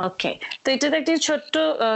[0.00, 0.32] ওকে
[0.64, 1.54] তো এটাতে একটা ছোট্ট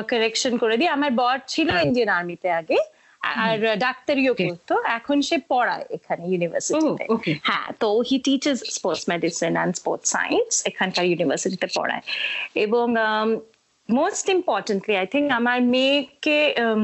[0.08, 2.78] কারেকশন করে দিই। আমার বর ছিল ইন্ডিয়ান আর্মিতে আগে।
[3.22, 4.32] আর ডাক্তারিও.
[4.34, 7.04] করতো। এখন সে পড়ায় এখানে ইউনিভার্সিটিতে
[7.48, 12.04] হ্যাঁ তো he teaches sports medicine and sports science এখানকার ইউনিভার্সিটিতে পড়ায়।
[12.66, 12.86] এবং
[13.88, 16.82] মোস্ট ইম্পর্টেন্টলি আই থিঙ্ক আমার মেয়েকে um,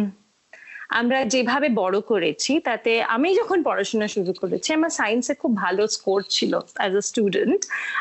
[0.90, 6.20] আমরা যেভাবে বড় করেছি তাতে আমি যখন পড়াশোনা শুরু করেছি আমার সায়েন্সে খুব ভালো স্কোর
[6.28, 7.60] ছিল as a student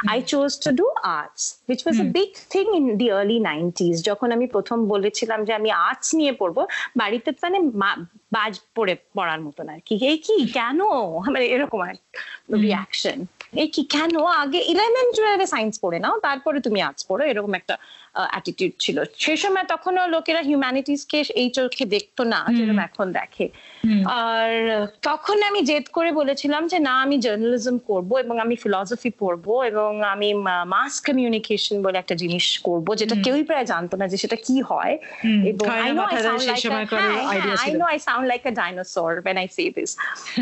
[0.09, 4.27] I chose to do arts which was a big thing in the early nineties যখন
[4.31, 6.57] আমি প্রথম বলেছিলাম যে আমি আর্টস নিয়ে পড়ব
[6.95, 10.79] বাড়িতে মানে মা- বাজ পড়ে পড়ার মতন আর কি। এই কি কেন?
[11.25, 11.95] মানে এরকম আর
[12.63, 13.19] রিয়াকশন
[13.53, 14.13] এই কি কেন?
[14.43, 17.75] আগে ইলেভেন টুয়েলভে সায়েন্স পড়ে নাও তারপরে তুমি আর্টস পড়ো এরকম একটা
[18.15, 23.45] অ্যাটিটিউড ছিল। সেই সময় তখনও লোকেরা হিউম্যানিটিস কে এই চোখে দেখতো না যেরকম এখন দেখে।
[24.27, 24.49] আর
[25.09, 29.91] তখন আমি জেদ করে বলেছিলাম যে না আমি জার্নালিজম করব এবং আমি ফিলসফি পড়ব এবং
[30.13, 30.29] আমি
[30.75, 34.93] মাস কমিউনিকেশন বলে একটা জিনিস করব যেটা কেউই প্রায় জানতো না যে সেটা কি হয়।
[35.51, 35.89] এবং I
[37.79, 39.91] না I sound like a dinosaur when I say this.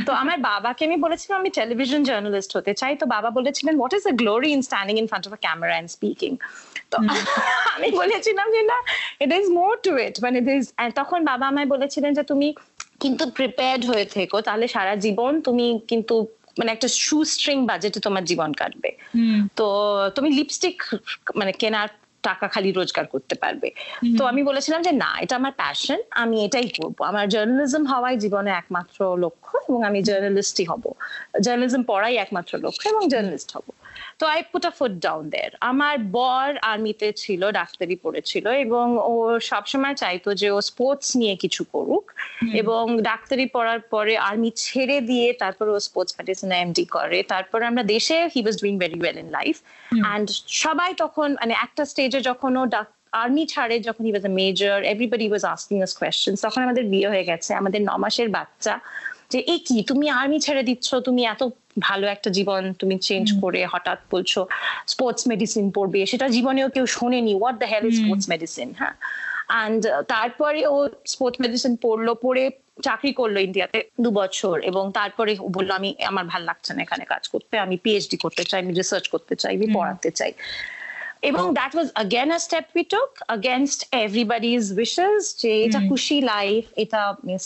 [0.08, 4.04] তো আমার বাবাকে আমি বলেছিলাম আমি টেলিভিশন জার্নালিস্ট হতে চাই। তো বাবা বলেছিলেন what is
[4.10, 6.32] the glory in standing in front of a camera and speaking
[6.92, 6.98] তো
[7.76, 8.78] আমি বলেছিলাম যে না
[9.24, 10.40] ইট ইজ মোর টু ইট মানে
[11.00, 12.48] তখন বাবা আমায় বলেছিলেন যে তুমি
[13.04, 16.16] কিন্তু প্রিপেয়ার্ড হয়ে থেকো। তাহলে সারা জীবন তুমি কিন্তু
[16.60, 18.90] মানে একটা শু স্ট্রিং বাজেটে তোমার জীবন কাটবে।
[19.56, 19.66] তো
[20.16, 20.78] তুমি লিপস্টিক
[21.36, 21.90] মানে কেনার
[22.24, 23.70] টাকা খালি রোজগার করতে পারবে।
[24.18, 28.52] তো আমি বলেছিলাম যে না এটা আমার প্যাশন আমি এটাই করব। আমার জার্নালিজম হওয়াই জীবনে
[28.52, 30.84] একমাত্র লক্ষ্য এবং আমি জার্নালিস্টই হব।
[31.42, 33.68] জার্নালিজম পড়াই একমাত্র লক্ষ্য এবং জার্নালিস্ট হব।
[34.20, 39.14] তো I put a foot down there আমার বর আর্মিতে ছিল ডাক্তারি পড়েছিল এবং ও
[39.52, 42.06] সবসময় চাইতো যে ও স্পোর্টস নিয়ে কিছু করুক
[42.62, 47.84] এবং ডাক্তারি পড়ার পরে আর্মি ছেড়ে দিয়ে তারপর ও স্পোর্টস মেডিসিনে এমডি করে। তারপর আমরা
[47.96, 49.56] দেশে he was doing very well in life
[50.04, 50.28] and
[50.64, 52.64] সবাই তখন মানে একটা স্টেজে যখন ও
[53.24, 57.08] আর্মি ছাড়ে যখন he was a major everybody was asking us question তখন আমাদের বিয়ে
[57.14, 58.74] হয়ে গেছে। আমাদের ন মাসের বাচ্চা
[59.32, 59.78] যে এ কি?
[59.90, 60.88] তুমি আর্মি ছেড়ে দিচ্ছ?
[61.08, 61.42] তুমি এত
[61.80, 64.40] ভালো একটা জীবন তুমি চেঞ্জ করে হঠাৎ বলছো
[64.88, 68.96] স্পোর্টস মেডিসিন পড়বে সেটা জীবনেও কেউ শোনেনি। What the hell sports medicine হ্যাঁ।
[69.50, 72.44] অ্যান্ড তারপরে ও স্পোর্টস মেডিসিন পড়ল পড়ে
[72.84, 77.24] চাকরি করল ইন্ডিয়াতে দু বছর এবং তারপরে বলল আমি আমার ভালো লাগছে না এখানে কাজ
[77.28, 80.32] করতে আমি পিএইচডি করতে চাই আমি রিসার্চ করতে চাই আমি পড়াতে চাই।
[81.24, 86.62] এবং that was again a step we took against everybody's wishes যে এটা খুশি লাইফ
[86.76, 87.02] এটা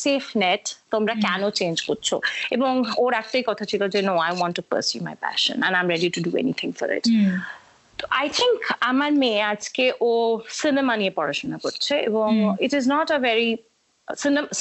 [0.05, 2.07] সেফ নেট তোমরা কেন চেঞ্জ করছ?
[2.51, 5.81] এবং ওর একটাই কথা ছিল যে no I want to pursue my passion and I
[5.83, 7.05] am ready to do anything for it
[8.11, 10.11] I think আমার মেয়ে আজকে ও
[10.61, 12.29] সিনেমা নিয়ে পড়াশোনা করছে এবং
[12.65, 13.49] it is not a very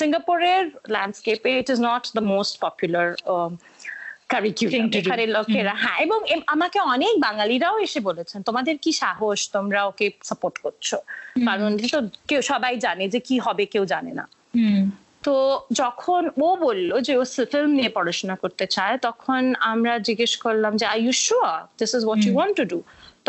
[0.01, 3.09] সিঙ্গাপুরের ল্যান্ডস্কেপে it is not the most popular
[4.31, 9.39] curriculum এখানে লোকেরা হ্যাঁ এবং আমাকে অনেক বাঙালিরাও এসে বলেছেন তোমাদের কি সাহস?
[9.51, 10.89] তোমরা ওকে সাপোর্ট করছ।
[11.47, 14.25] কারণ তো কেউ সবাই জানে যে কি হবে কেউ জানে না।
[15.23, 15.35] তো
[15.73, 20.87] যখন ও বলল যে ও ফিল্ম নিয়ে পড়াশোনা করতে চায় তখন আমরা জিজ্ঞেস করলাম যে
[20.87, 22.79] I you sure this is what you want to do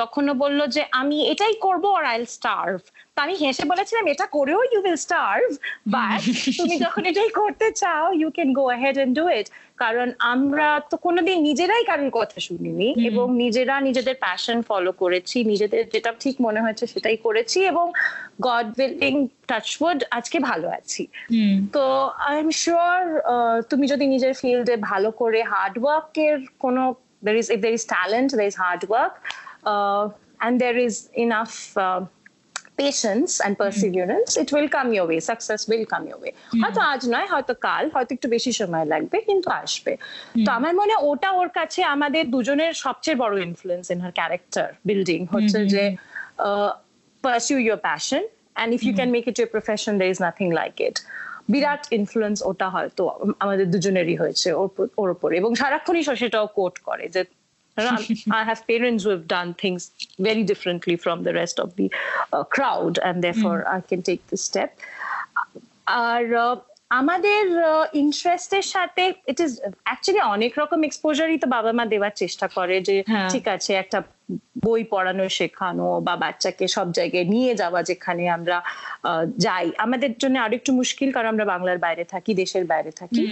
[0.01, 2.79] তখন ও বলল যে আমি এটাই করব আর আইল স্টার্ভ
[3.13, 5.47] তো আমি হেসে বলেছিলাম এটা করেও ইউ উইল স্টার্ভ
[5.95, 6.21] বাট
[6.59, 10.95] তুমি যখন এটাই করতে চাও you can go ahead and do it কারণ আমরা তো
[11.05, 16.59] কোনোদিন নিজেরাই কারোর কথা শুনিনি এবং নিজেরা নিজেদের প্যাশন ফলো করেছি নিজেদের যেটা ঠিক মনে
[16.61, 17.85] হয়েছে সেটাই করেছি এবং
[18.47, 19.13] গড উইলিং
[19.49, 21.03] টাচওয়ার্ড আজকে ভালো আছি।
[21.75, 21.83] তো
[22.29, 22.99] আই এম শিওর
[23.69, 26.83] তুমি যদি নিজের ফিল্ডে ভালো করে হার্ড ওয়ার্কের কোনো
[27.41, 29.46] is if there is talent there is hard work uh,
[30.45, 32.01] and there is enough uh,
[32.81, 34.41] patience and perseverance mm.
[34.43, 35.19] it will come your way.
[35.31, 36.33] Success will come your way.
[36.63, 39.93] হয়তো আজ নয় হয়তো কাল হয়তো একটু বেশি সময় লাগবে কিন্তু আসবে।
[40.45, 45.19] তো আমার মনে ওটা ওর কাছে আমাদের দুজনের সবচেয়ে বড় influence in her character building
[45.33, 45.83] হচ্ছে যে
[47.23, 50.75] pursue your passion and if you can make it your profession there is nothing like
[50.87, 50.97] it
[51.53, 53.03] Virat influence ওটা হয়তো
[53.43, 54.47] আমাদের দুজনেরই হয়েছে
[55.01, 57.21] ওর উপরে এবং সারাক্ষণই সেটাও কোট করে যে
[57.77, 61.91] I have parents who have done things very differently from the rest of the
[62.33, 63.75] uh, crowd, and therefore mm.
[63.77, 64.71] I can take this step.
[66.09, 66.23] আর
[66.89, 67.43] আমাদের
[68.03, 69.51] ইন্টারেস্টের সাথে ইট ইজ
[69.87, 72.95] অ্যাকচুয়ালি অনেক রকম এক্সপোজারই তো বাবা মা দেওয়ার চেষ্টা করে যে
[73.33, 73.99] ঠিক আছে একটা
[74.65, 78.57] বই পড়ানো শেখানো বা বাচ্চাকে সব জায়গায় নিয়ে যাওয়া যেখানে আমরা
[79.45, 83.23] যাই আমাদের জন্য আরও একটু মুশকিল কারণ আমরা বাংলার বাইরে থাকি দেশের বাইরে থাকি।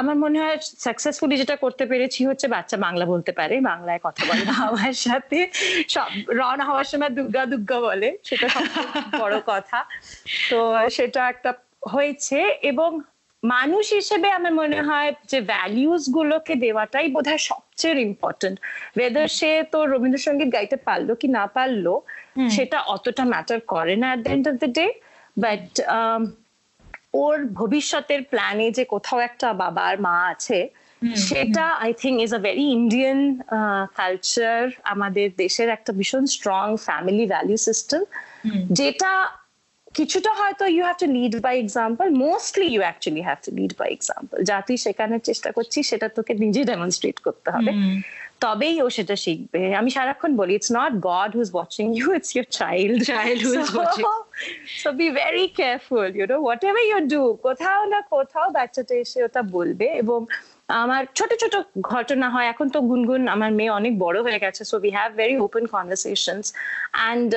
[0.00, 4.44] আমার মনে হয় সাকসেসফুলি যেটা করতে পেরেছি হচ্ছে বাচ্চা বাংলা বলতে পারে বাংলায় কথা বলে
[4.52, 5.38] বাবার সাথে।
[5.94, 8.64] সব রওনা হওয়ার সময় দুর্গা দুর্গা বলে সেটা সব
[9.22, 9.78] বড় কথা।
[10.50, 10.58] তো
[10.96, 11.50] সেটা একটা
[11.94, 12.38] হয়েছে
[12.70, 12.90] এবং
[13.42, 18.56] মানুষ হিসেবে আমার মনে হয় যে ভ্যালিউস গুলোকে দেওয়াটাই বোধ হয় সবচেয়ে ইম্পর্টেন্ট
[18.96, 21.86] ওয়েদার সে তো রবীন্দ্রসঙ্গীত গাইতে পারল কি না পারল
[22.50, 24.86] সেটা অতটা ম্যাটার করে না at the end of the day
[25.36, 25.66] but
[27.14, 30.58] ওর ভবিষ্যতের প্ল্যানে যে কোথাও একটা বাবার মা আছে
[31.24, 33.18] সেটা I think is a very Indian
[33.96, 38.00] culture আমাদের দেশের একটা ভীষণ স্ট্রং ফ্যামিলি ভ্যালু সিস্টেম
[38.78, 39.12] যেটা
[39.94, 43.88] কিছুটা হয়তো you have to lead by example mostly you actually have to lead by
[43.96, 47.72] example যা তুই শেখানোর চেষ্টা করছিস সেটা তোকে নিজে ডেমনস্ট্রেট করতে হবে।
[48.44, 52.46] তবেই ও সেটা শিখবে। আমি সারাক্ষণ বলি it's not God who's watching you it's your
[52.60, 54.04] child child who's watching
[54.82, 56.36] so be very careful you know
[56.68, 60.20] whatever you do কোথাও না কোথাও বাচ্চাটা এসে ওটা বলবে এবং
[60.68, 61.54] আমার ছোট ছোট
[61.92, 65.36] ঘটনা হয়। এখন তো গুনগুন আমার মেয়ে অনেক বড় হয়ে গেছে so we have very
[65.46, 66.46] open conversations
[66.98, 67.30] and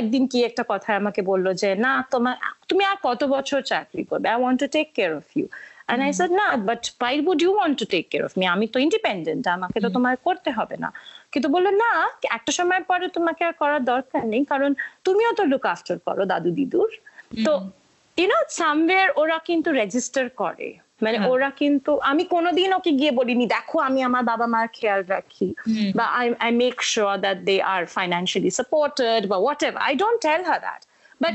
[0.00, 2.34] একদিন কি একটা কথা আমাকে বলল যে না তোমার
[2.68, 4.26] তুমি আর কত বছর চাকরি করবে?
[4.34, 5.46] I want to take care of you
[5.92, 8.44] And I said, না but why would you want to take care of me?
[8.54, 10.88] আমি তো ইন্ডিপেন্ডেন্ট আমাকে তো তোমার করতে হবে না।
[11.32, 11.90] কিন্তু বলল না
[12.36, 14.70] একটা সময় পরে তোমাকে আর করার দরকার নেই কারণ
[15.06, 16.90] তুমিও তো লুক আফটার করো দাদু দিদুর
[17.46, 17.52] তো
[18.18, 20.68] ইউনো সামওয়্যার ওরা কিন্তু রেজিস্টার করে।
[21.00, 25.48] মানে ওরা কিন্তু আমি কোনোদিন ওকে গিয়ে বলিনি দেখো আমি আমার বাবা মার খেয়াল রাখি
[25.98, 29.36] বা I I make sure that they are financially supported বা
[29.68, 30.82] whatever I don't tell her that
[31.20, 31.34] but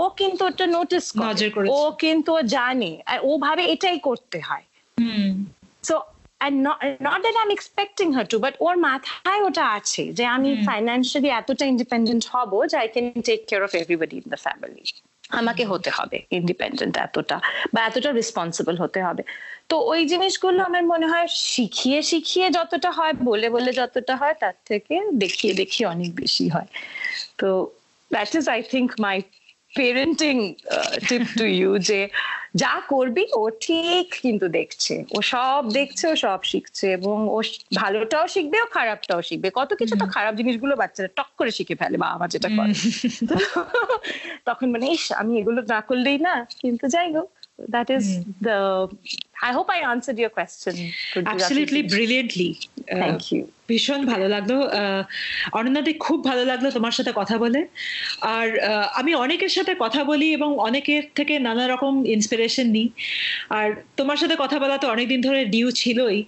[0.00, 4.66] ও কিন্তু ওটা নোটিস করে। ও কিন্তু জানে ও ভাবে এটাই করতে হয়।
[5.88, 5.96] So
[6.40, 10.48] and not not that I'm expecting her to, but ওর মাথায় ওটা আছে যে আমি
[10.68, 14.84] ফাইন্যান্সিয়ালি এতটা ইন্ডিপেন্ডেন্ট হব যে I can take care of everybody in the family
[15.30, 17.40] আমাকে হতে হবে ইন্ডিপেন্ডেন্ট এতটা
[17.74, 19.22] বা এতটা রেসপন্সিবল হতে হবে।
[19.68, 24.54] তো ওই জিনিসগুলো আমার মনে হয় শিখিয়ে শিখিয়ে যতটা হয়, বলে বলে যতটা হয়, তার
[24.64, 26.66] থেকে দেখিয়ে দেখিয়ে অনেক বেশি হয়।
[27.38, 27.70] তো
[28.12, 29.22] that is I think my
[29.76, 30.36] parenting
[31.08, 32.00] tip to you যে
[32.54, 37.38] যা করবি ও ঠিক কিন্তু দেখছে। ও সব দেখছে ও সব শিখছে এবং ও
[37.74, 41.96] ভালোটাও শিখবে ও খারাপটাও শিখবে। কত কিছু তো খারাপ জিনিসগুলো বাচ্চারা টক করে শিখে ফেলে
[41.98, 42.72] বা আমার যেটা করে।
[44.48, 47.28] তখন মানে ইস আমি এগুলো না করলেই না। কিন্তু যাই হোক
[47.68, 48.34] that is mm.
[48.40, 48.58] the
[49.42, 50.74] i hope i answered your question
[51.26, 52.50] absolutely brilliantly
[53.02, 53.42] thank uh, you.
[53.68, 54.52] ভীষণ ভালো লাগল।
[55.52, 57.66] অনন্যাদি খুব ভালো লাগল তোমার সাথে কথা বলে।
[58.20, 58.48] আর
[58.94, 62.88] আমি অনেকের সাথে কথা বলি এবং অনেকের থেকে নানা রকম ইন্সপিরেশন নিই।
[63.50, 66.24] আর তোমার সাথে কথা বলা তো অনেকদিন ধরে ডিউ ছিলই।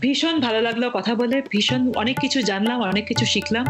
[0.00, 3.66] ভীষণ ভালো লাগল কথা বলে ভীষণ অনেক কিছু জানলাম অনেক কিছু শিখলাম।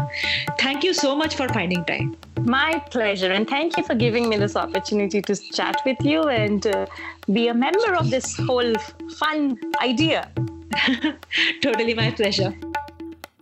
[0.57, 2.13] Thank you so much for finding time
[2.45, 6.67] My pleasure, and thank you for giving me this opportunity to chat with you and
[6.67, 6.85] uh,
[7.31, 8.73] be a member of this whole
[9.17, 10.27] fun idea.
[11.61, 12.53] totally my pleasure.